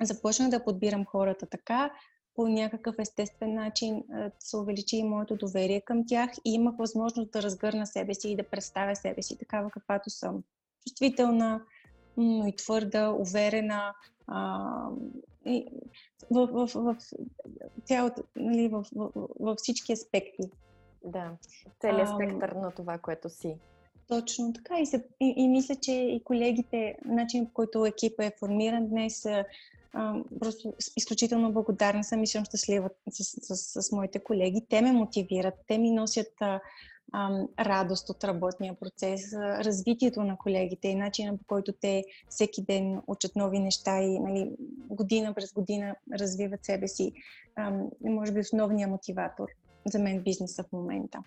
започнах 0.02 0.50
да 0.50 0.64
подбирам 0.64 1.04
хората 1.04 1.46
така, 1.46 1.90
по 2.38 2.48
някакъв 2.48 2.94
естествен 2.98 3.54
начин 3.54 4.04
се 4.38 4.56
увеличи 4.56 4.96
и 4.96 5.04
моето 5.04 5.36
доверие 5.36 5.80
към 5.80 6.06
тях 6.06 6.30
и 6.44 6.54
имах 6.54 6.76
възможност 6.76 7.30
да 7.30 7.42
разгърна 7.42 7.86
себе 7.86 8.14
си 8.14 8.30
и 8.30 8.36
да 8.36 8.42
представя 8.42 8.96
себе 8.96 9.22
си 9.22 9.38
такава 9.38 9.70
каквато 9.70 10.10
съм. 10.10 10.42
Чувствителна, 10.86 11.62
но 12.16 12.46
и 12.46 12.56
твърда, 12.56 13.10
уверена, 13.10 13.94
а, 14.26 14.60
в, 16.30 16.46
в, 16.46 16.66
в, 16.74 16.74
в, 16.74 16.96
цялото, 17.84 18.22
нали, 18.36 18.68
в, 18.68 18.86
в, 18.96 19.10
в, 19.40 19.54
всички 19.56 19.92
аспекти. 19.92 20.50
Да, 21.04 21.30
целият 21.80 22.08
спектър 22.08 22.48
на 22.48 22.70
това, 22.70 22.98
което 22.98 23.30
си. 23.30 23.56
Точно 24.08 24.52
така. 24.52 24.80
И, 24.80 24.86
се, 24.86 25.06
и, 25.20 25.34
и 25.36 25.48
мисля, 25.48 25.76
че 25.76 25.92
и 25.92 26.24
колегите, 26.24 26.98
начин 27.04 27.46
по 27.46 27.52
който 27.52 27.86
екипа 27.86 28.24
е 28.24 28.32
формиран 28.38 28.88
днес, 28.88 29.26
просто 30.40 30.74
изключително 30.96 31.52
благодарна 31.52 32.04
съм 32.04 32.22
и 32.22 32.26
съм 32.26 32.44
щастлива 32.44 32.90
с, 33.10 33.24
с, 33.56 33.82
с 33.82 33.92
моите 33.92 34.18
колеги. 34.18 34.66
Те 34.68 34.82
ме 34.82 34.92
мотивират, 34.92 35.54
те 35.66 35.78
ми 35.78 35.90
носят 35.90 36.32
а, 36.40 36.60
а, 37.12 37.40
радост 37.60 38.10
от 38.10 38.24
работния 38.24 38.74
процес, 38.74 39.32
а, 39.32 39.64
развитието 39.64 40.22
на 40.22 40.36
колегите 40.36 40.88
и 40.88 40.94
начина 40.94 41.38
по 41.38 41.44
който 41.46 41.72
те 41.80 42.04
всеки 42.28 42.62
ден 42.62 43.02
учат 43.06 43.36
нови 43.36 43.58
неща 43.58 44.02
и 44.02 44.18
нали, 44.18 44.50
година 44.88 45.34
през 45.34 45.52
година 45.52 45.96
развиват 46.20 46.64
себе 46.64 46.88
си. 46.88 47.12
А, 47.56 47.72
може 48.04 48.32
би 48.32 48.40
основният 48.40 48.90
мотиватор 48.90 49.48
за 49.86 49.98
мен 49.98 50.22
бизнеса 50.22 50.62
в 50.62 50.72
момента. 50.72 51.18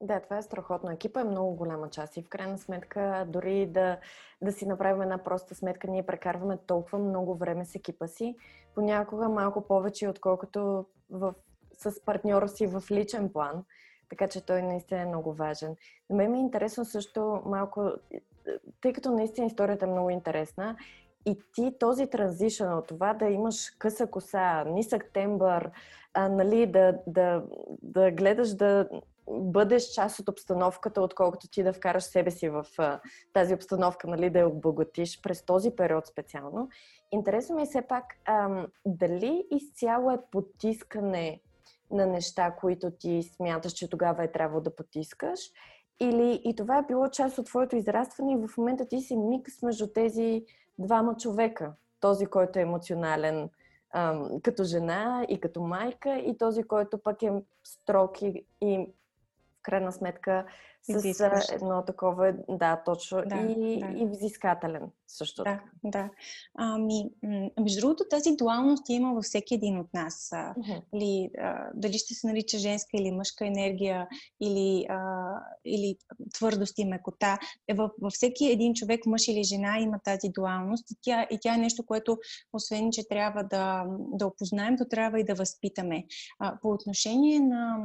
Да, 0.00 0.20
това 0.20 0.38
е 0.38 0.42
страхотно. 0.42 0.90
Екипа 0.90 1.20
е 1.20 1.24
много 1.24 1.54
голяма 1.54 1.90
част 1.90 2.16
и 2.16 2.22
в 2.22 2.28
крайна 2.28 2.58
сметка, 2.58 3.24
дори 3.28 3.66
да, 3.66 3.98
да 4.42 4.52
си 4.52 4.66
направим 4.66 5.02
една 5.02 5.18
проста 5.18 5.54
сметка, 5.54 5.90
ние 5.90 6.06
прекарваме 6.06 6.58
толкова 6.66 6.98
много 6.98 7.34
време 7.34 7.64
с 7.64 7.74
екипа 7.74 8.06
си, 8.06 8.36
понякога 8.74 9.28
малко 9.28 9.66
повече, 9.66 10.08
отколкото 10.08 10.86
в, 11.10 11.34
с 11.78 12.04
партньора 12.04 12.48
си 12.48 12.66
в 12.66 12.82
личен 12.90 13.32
план. 13.32 13.64
Така 14.10 14.28
че 14.28 14.46
той 14.46 14.62
наистина 14.62 15.00
е 15.00 15.06
много 15.06 15.32
важен. 15.32 15.76
На 16.10 16.16
мен 16.16 16.30
ми 16.30 16.38
е 16.38 16.40
интересно 16.40 16.84
също 16.84 17.42
малко, 17.44 17.90
тъй 18.80 18.92
като 18.92 19.10
наистина 19.12 19.46
историята 19.46 19.84
е 19.84 19.88
много 19.88 20.10
интересна, 20.10 20.76
и 21.26 21.38
ти 21.54 21.74
този 21.80 22.06
транзишън 22.06 22.78
от 22.78 22.86
това 22.86 23.14
да 23.14 23.24
имаш 23.24 23.70
къса 23.70 24.06
коса, 24.06 24.64
нисък 24.64 25.10
тембър, 25.12 25.70
а, 26.14 26.28
нали, 26.28 26.66
да, 26.66 26.98
да, 27.06 27.44
да 27.82 28.10
гледаш 28.10 28.54
да 28.54 28.88
бъдеш 29.30 29.82
част 29.82 30.18
от 30.18 30.28
обстановката, 30.28 31.02
отколкото 31.02 31.48
ти 31.48 31.62
да 31.62 31.72
вкараш 31.72 32.04
себе 32.04 32.30
си 32.30 32.48
в 32.48 32.66
а, 32.78 33.00
тази 33.32 33.54
обстановка, 33.54 34.08
нали, 34.08 34.30
да 34.30 34.38
я 34.38 34.48
обогатиш 34.48 35.22
през 35.22 35.44
този 35.44 35.70
период 35.70 36.06
специално. 36.06 36.68
Интересно 37.12 37.56
ми 37.56 37.62
е 37.62 37.66
все 37.66 37.82
пак 37.82 38.04
а, 38.24 38.66
дали 38.86 39.46
изцяло 39.50 40.10
е 40.10 40.18
потискане 40.30 41.40
на 41.90 42.06
неща, 42.06 42.56
които 42.60 42.90
ти 42.90 43.22
смяташ, 43.22 43.72
че 43.72 43.90
тогава 43.90 44.24
е 44.24 44.32
трябвало 44.32 44.60
да 44.60 44.76
потискаш, 44.76 45.40
или 46.00 46.42
и 46.44 46.56
това 46.56 46.78
е 46.78 46.86
било 46.88 47.08
част 47.08 47.38
от 47.38 47.46
твоето 47.46 47.76
израстване 47.76 48.32
и 48.32 48.46
в 48.46 48.56
момента 48.58 48.88
ти 48.88 49.00
си 49.00 49.16
микс 49.16 49.62
между 49.62 49.86
тези 49.86 50.44
двама 50.78 51.16
човека. 51.16 51.72
Този, 52.00 52.26
който 52.26 52.58
е 52.58 52.62
емоционален 52.62 53.50
ам, 53.94 54.40
като 54.42 54.64
жена 54.64 55.26
и 55.28 55.40
като 55.40 55.62
майка 55.62 56.18
и 56.18 56.38
този, 56.38 56.62
който 56.62 56.98
пък 56.98 57.22
е 57.22 57.32
строг 57.64 58.22
и, 58.22 58.44
и 58.60 58.86
крайна 59.68 59.92
сметка 59.92 60.44
с 60.82 61.52
едно 61.52 61.84
такова, 61.84 62.34
да, 62.48 62.82
точно, 62.84 63.22
да, 63.26 63.36
и, 63.36 63.80
да. 63.80 63.98
и 63.98 64.06
взискателен 64.06 64.90
също. 65.08 65.42
Да, 65.42 65.60
да. 65.84 66.10
Ами, 66.54 67.10
между 67.60 67.80
другото, 67.80 68.04
тази 68.10 68.36
дуалност 68.36 68.88
има 68.88 69.14
във 69.14 69.24
всеки 69.24 69.54
един 69.54 69.78
от 69.78 69.94
нас. 69.94 70.30
Uh-huh. 70.32 70.82
Ли, 70.94 71.30
а, 71.38 71.70
дали 71.74 71.98
ще 71.98 72.14
се 72.14 72.26
нарича 72.26 72.58
женска 72.58 72.90
или 72.94 73.10
мъжка 73.10 73.46
енергия, 73.46 74.08
или, 74.40 74.86
а, 74.88 75.32
или 75.64 75.96
твърдост 76.34 76.78
и 76.78 76.84
мекота. 76.84 77.38
Е, 77.68 77.74
във, 77.74 77.90
във 78.02 78.12
всеки 78.12 78.46
един 78.46 78.74
човек, 78.74 79.06
мъж 79.06 79.28
или 79.28 79.44
жена, 79.44 79.78
има 79.78 79.98
тази 80.04 80.28
дуалност. 80.28 80.90
И 80.90 80.94
тя, 81.02 81.26
и 81.30 81.38
тя 81.40 81.54
е 81.54 81.58
нещо, 81.58 81.86
което, 81.86 82.18
освен, 82.52 82.90
че 82.92 83.08
трябва 83.08 83.42
да, 83.42 83.84
да 83.88 84.26
опознаем, 84.26 84.76
то 84.78 84.84
трябва 84.90 85.20
и 85.20 85.24
да 85.24 85.34
възпитаме. 85.34 86.04
А, 86.38 86.58
по 86.62 86.68
отношение 86.68 87.40
на 87.40 87.76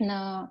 на 0.00 0.50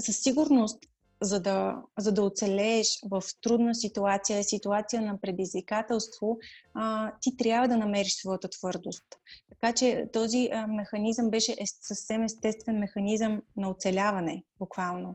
със 0.00 0.16
сигурност, 0.16 0.78
за 1.22 1.40
да, 1.40 1.82
за 1.98 2.12
да 2.12 2.22
оцелееш 2.22 3.00
в 3.10 3.22
трудна 3.42 3.74
ситуация, 3.74 4.44
ситуация 4.44 5.02
на 5.02 5.20
предизвикателство, 5.20 6.38
а, 6.74 7.12
ти 7.20 7.36
трябва 7.36 7.68
да 7.68 7.76
намериш 7.76 8.14
своята 8.14 8.48
твърдост. 8.48 9.04
Така 9.50 9.72
че 9.72 10.06
този 10.12 10.48
а, 10.52 10.66
механизъм 10.66 11.30
беше 11.30 11.52
е, 11.52 11.66
съвсем 11.66 12.22
естествен 12.22 12.78
механизъм 12.78 13.42
на 13.56 13.70
оцеляване, 13.70 14.44
буквално, 14.58 15.14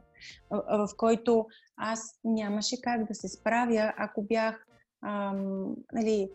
в, 0.52 0.88
в 0.88 0.90
който 0.98 1.46
аз 1.78 2.20
нямаше 2.24 2.82
как 2.82 3.08
да 3.08 3.16
се 3.16 3.28
справя, 3.28 3.94
ако 3.98 4.24
бях 4.24 4.68
ам, 5.06 5.76
нали, 5.94 6.30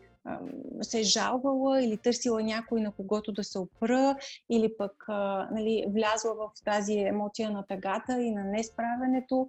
се 0.83 1.01
е 1.01 1.03
жалвала 1.03 1.83
или 1.83 1.97
търсила 1.97 2.43
някой 2.43 2.81
на 2.81 2.93
когото 2.93 3.33
да 3.33 3.45
се 3.45 3.59
опра, 3.59 4.17
или 4.51 4.77
пък 4.79 5.05
а, 5.09 5.49
нали, 5.53 5.85
влязла 5.89 6.35
в 6.35 6.65
тази 6.65 6.99
емоция 6.99 7.51
на 7.51 7.67
тъгата 7.67 8.23
и 8.23 8.31
на 8.31 8.45
несправянето. 8.45 9.49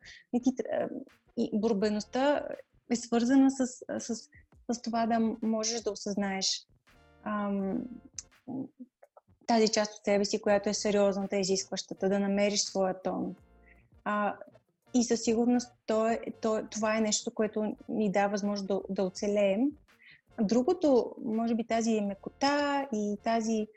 И, 1.38 1.50
борбеността 1.54 2.48
е 2.92 2.96
свързана 2.96 3.52
с, 3.52 3.68
с, 4.00 4.30
с 4.72 4.82
това 4.82 5.06
да 5.06 5.36
можеш 5.42 5.82
да 5.82 5.92
осъзнаеш 5.92 6.68
ам, 7.24 7.84
тази 9.48 9.68
част 9.68 9.94
от 9.94 10.06
себе 10.06 10.26
си, 10.26 10.42
която 10.42 10.70
е 10.70 10.74
сериозната, 10.74 11.38
изискващата, 11.38 12.10
да 12.10 12.20
намериш 12.20 12.62
своя 12.62 13.02
тон. 13.02 13.36
А, 14.04 14.36
и 14.94 15.04
със 15.04 15.24
сигурност 15.24 15.72
то 15.86 16.08
е, 16.08 16.20
то, 16.42 16.64
това 16.72 16.98
е 16.98 17.02
нещо, 17.02 17.32
което 17.32 17.76
ни 17.90 18.12
дава 18.12 18.30
възможност 18.30 18.68
да, 18.68 18.82
да 18.90 19.04
оцелеем 19.04 19.72
Другото, 20.42 21.16
може 21.26 21.56
би 21.56 21.64
тази 21.64 22.02
мекота 22.02 22.88
и 22.94 23.18
тази 23.24 23.68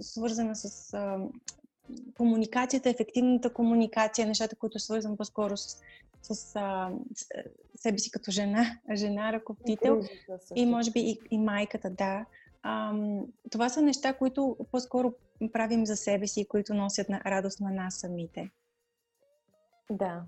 свързана 0.00 0.56
с 0.56 0.94
а, 0.94 1.18
комуникацията, 2.16 2.90
ефективната 2.90 3.52
комуникация, 3.52 4.26
нещата, 4.26 4.56
които 4.56 4.78
свързвам 4.78 5.16
по-скоро 5.16 5.56
с, 5.56 5.80
с, 6.22 6.56
а, 6.56 6.90
себе 7.76 7.98
си 7.98 8.10
като 8.10 8.30
жена, 8.30 8.78
жена 8.94 9.32
ръководител 9.32 10.00
и, 10.56 10.62
и 10.62 10.66
може 10.66 10.90
би 10.90 11.00
и, 11.00 11.18
и 11.30 11.38
майката, 11.38 11.90
да. 11.90 12.26
А, 12.62 12.94
това 13.50 13.68
са 13.68 13.82
неща, 13.82 14.12
които 14.12 14.56
по-скоро 14.72 15.12
правим 15.52 15.86
за 15.86 15.96
себе 15.96 16.26
си, 16.26 16.48
които 16.48 16.74
носят 16.74 17.08
на 17.08 17.20
радост 17.26 17.60
на 17.60 17.70
нас 17.70 17.94
самите. 17.94 18.50
Да. 19.90 20.22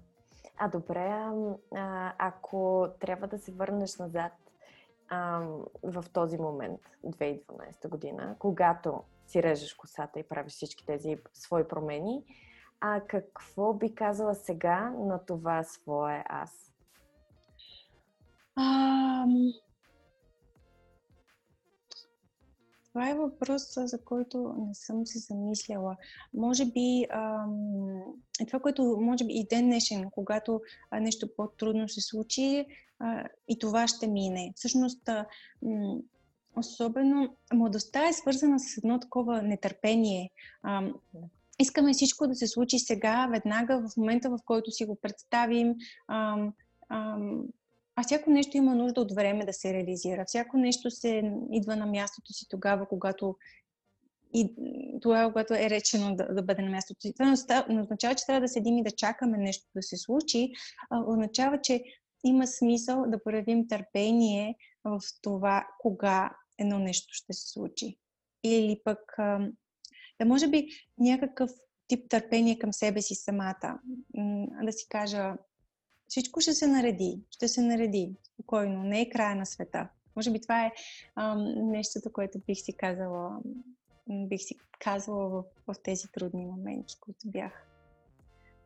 А 0.58 0.68
добре, 0.68 1.26
а, 1.74 2.12
ако 2.18 2.88
трябва 3.00 3.26
да 3.26 3.38
се 3.38 3.52
върнеш 3.52 3.96
назад 3.98 4.32
в 5.82 6.04
този 6.12 6.38
момент, 6.38 6.80
2012 7.06 7.88
година, 7.88 8.36
когато 8.38 9.02
си 9.26 9.42
режеш 9.42 9.74
косата 9.74 10.20
и 10.20 10.28
правиш 10.28 10.52
всички 10.52 10.86
тези 10.86 11.16
свои 11.32 11.68
промени, 11.68 12.24
а 12.80 13.00
какво 13.00 13.74
би 13.74 13.94
казала 13.94 14.34
сега 14.34 14.90
на 14.90 15.26
това 15.26 15.64
свое 15.64 16.24
аз? 16.28 16.72
А, 18.56 19.26
Това 22.92 23.10
е 23.10 23.14
въпрос, 23.14 23.74
за 23.76 23.98
който 24.04 24.54
не 24.58 24.74
съм 24.74 25.06
се 25.06 25.18
замисляла. 25.18 25.96
Може 26.34 26.64
би 26.64 27.06
ам, 27.10 28.02
е 28.40 28.46
това, 28.46 28.60
което 28.60 28.96
може 29.00 29.24
би 29.24 29.32
и 29.32 29.46
ден 29.46 29.64
днешен, 29.66 30.10
когато 30.10 30.60
нещо 31.00 31.28
по-трудно 31.36 31.88
се 31.88 32.00
случи 32.00 32.66
и 33.48 33.58
това 33.58 33.88
ще 33.88 34.06
мине. 34.06 34.52
Всъщност, 34.56 35.08
особено 36.56 37.36
младостта 37.52 38.08
е 38.08 38.12
свързана 38.12 38.60
с 38.60 38.78
едно 38.78 39.00
такова 39.00 39.42
нетърпение. 39.42 40.30
Искаме 41.60 41.92
всичко 41.92 42.26
да 42.26 42.34
се 42.34 42.46
случи 42.46 42.78
сега, 42.78 43.28
веднага, 43.30 43.88
в 43.88 43.96
момента, 43.96 44.30
в 44.30 44.38
който 44.44 44.70
си 44.70 44.84
го 44.84 44.98
представим. 45.02 45.74
А, 46.08 46.36
всяко 48.06 48.30
нещо 48.30 48.56
има 48.56 48.74
нужда 48.74 49.00
от 49.00 49.12
време 49.12 49.44
да 49.44 49.52
се 49.52 49.74
реализира. 49.74 50.24
Всяко 50.26 50.56
нещо 50.56 50.90
се 50.90 51.32
идва 51.52 51.76
на 51.76 51.86
мястото 51.86 52.32
си 52.32 52.46
тогава, 52.48 52.88
когато 52.88 53.36
и 54.34 54.54
това, 55.02 55.26
когато 55.26 55.54
е 55.54 55.70
речено 55.70 56.16
да, 56.16 56.34
да 56.34 56.42
бъде 56.42 56.62
на 56.62 56.70
мястото 56.70 57.00
си. 57.00 57.12
Това 57.12 57.34
не 57.68 57.80
означава, 57.80 58.14
че 58.14 58.26
трябва 58.26 58.40
да 58.40 58.48
седим 58.48 58.78
и 58.78 58.82
да 58.82 58.90
чакаме 58.90 59.38
нещо 59.38 59.66
да 59.76 59.82
се 59.82 59.96
случи, 59.96 60.52
а 60.90 61.04
означава, 61.06 61.60
че 61.60 61.84
има 62.24 62.46
смисъл 62.46 63.04
да 63.06 63.22
проявим 63.24 63.68
търпение 63.68 64.56
в 64.84 65.00
това, 65.22 65.66
кога 65.78 66.36
едно 66.58 66.78
нещо 66.78 67.14
ще 67.14 67.32
се 67.32 67.52
случи. 67.52 67.98
Или 68.44 68.80
пък, 68.84 69.14
да 70.20 70.26
може 70.26 70.48
би 70.48 70.68
някакъв 70.98 71.50
тип 71.88 72.08
търпение 72.08 72.58
към 72.58 72.72
себе 72.72 73.02
си 73.02 73.14
самата. 73.14 73.80
Да 74.62 74.72
си 74.72 74.86
кажа, 74.88 75.34
всичко 76.08 76.40
ще 76.40 76.52
се 76.52 76.66
нареди, 76.66 77.20
ще 77.30 77.48
се 77.48 77.62
нареди 77.62 78.16
спокойно, 78.32 78.82
не 78.82 79.00
е 79.00 79.10
края 79.10 79.36
на 79.36 79.46
света. 79.46 79.88
Може 80.16 80.30
би 80.30 80.40
това 80.40 80.66
е 80.66 80.72
ам, 81.16 81.70
нещото, 81.70 82.12
което 82.12 82.38
бих 82.46 82.58
си 82.58 82.76
казала, 82.76 83.40
бих 84.08 84.40
си 84.40 84.56
казала 84.78 85.28
в, 85.28 85.44
в 85.66 85.74
тези 85.82 86.08
трудни 86.12 86.46
моменти, 86.46 86.96
които 87.00 87.18
бях. 87.24 87.66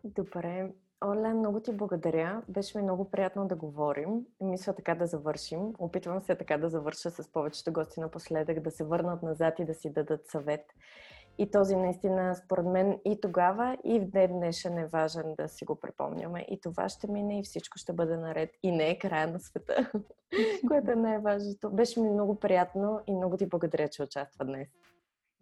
Добре. 0.05 0.71
Оле, 1.05 1.35
много 1.35 1.61
ти 1.61 1.73
благодаря. 1.73 2.43
Беше 2.49 2.79
ми 2.79 2.85
много 2.85 3.11
приятно 3.11 3.49
да 3.49 3.57
говорим. 3.57 4.27
Мисля 4.41 4.73
така 4.73 4.95
да 4.95 5.07
завършим. 5.07 5.73
Опитвам 5.79 6.23
се 6.23 6.35
така 6.35 6.59
да 6.59 6.69
завърша 6.69 7.11
с 7.11 7.33
повечето 7.33 7.73
гости 7.73 8.01
напоследък, 8.01 8.61
да 8.61 8.71
се 8.71 8.85
върнат 8.85 9.23
назад 9.23 9.59
и 9.59 9.65
да 9.65 9.75
си 9.75 9.91
дадат 9.91 10.27
съвет. 10.29 10.65
И 11.39 11.51
този 11.51 11.77
наистина, 11.77 12.35
според 12.35 12.67
мен, 12.67 12.99
и 13.05 13.21
тогава, 13.21 13.77
и 13.85 14.01
в 14.01 14.11
ден 14.11 14.33
днешен 14.33 14.79
е 14.79 14.87
важен 14.87 15.35
да 15.39 15.49
си 15.49 15.65
го 15.65 15.75
припомняме. 15.75 16.47
И 16.51 16.61
това 16.61 16.89
ще 16.89 17.11
мине 17.11 17.39
и 17.39 17.43
всичко 17.43 17.79
ще 17.79 17.93
бъде 17.93 18.17
наред. 18.17 18.51
И 18.63 18.73
не 18.73 18.91
е 18.91 18.99
края 18.99 19.27
на 19.27 19.41
света, 19.41 19.91
което 20.69 20.91
е 20.91 20.97
най-важното. 20.97 21.71
Беше 21.71 22.01
ми 22.01 22.11
много 22.11 22.35
приятно 22.35 23.01
и 23.07 23.15
много 23.15 23.37
ти 23.37 23.47
благодаря, 23.47 23.89
че 23.89 24.03
участва 24.03 24.45
днес. 24.45 24.69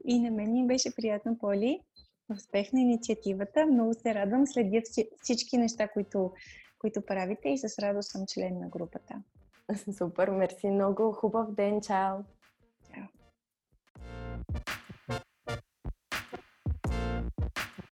И 0.05 0.21
на 0.21 0.31
мен 0.31 0.53
ми 0.53 0.67
беше 0.67 0.95
приятно, 0.97 1.39
Поли. 1.39 1.81
Успех 2.31 2.73
на 2.73 2.81
инициативата. 2.81 3.67
Много 3.67 3.95
се 3.95 4.15
радвам. 4.15 4.47
Следя 4.47 4.81
всички 5.23 5.59
неща, 5.59 5.89
които, 5.89 6.33
които 6.79 7.07
правите 7.07 7.49
и 7.49 7.59
с 7.59 7.79
радост 7.79 8.11
съм 8.11 8.27
член 8.27 8.59
на 8.59 8.69
групата. 8.69 9.23
Супер, 9.99 10.29
мерси 10.29 10.71
много. 10.71 11.13
Хубав 11.13 11.55
ден, 11.55 11.81
чао! 11.81 12.17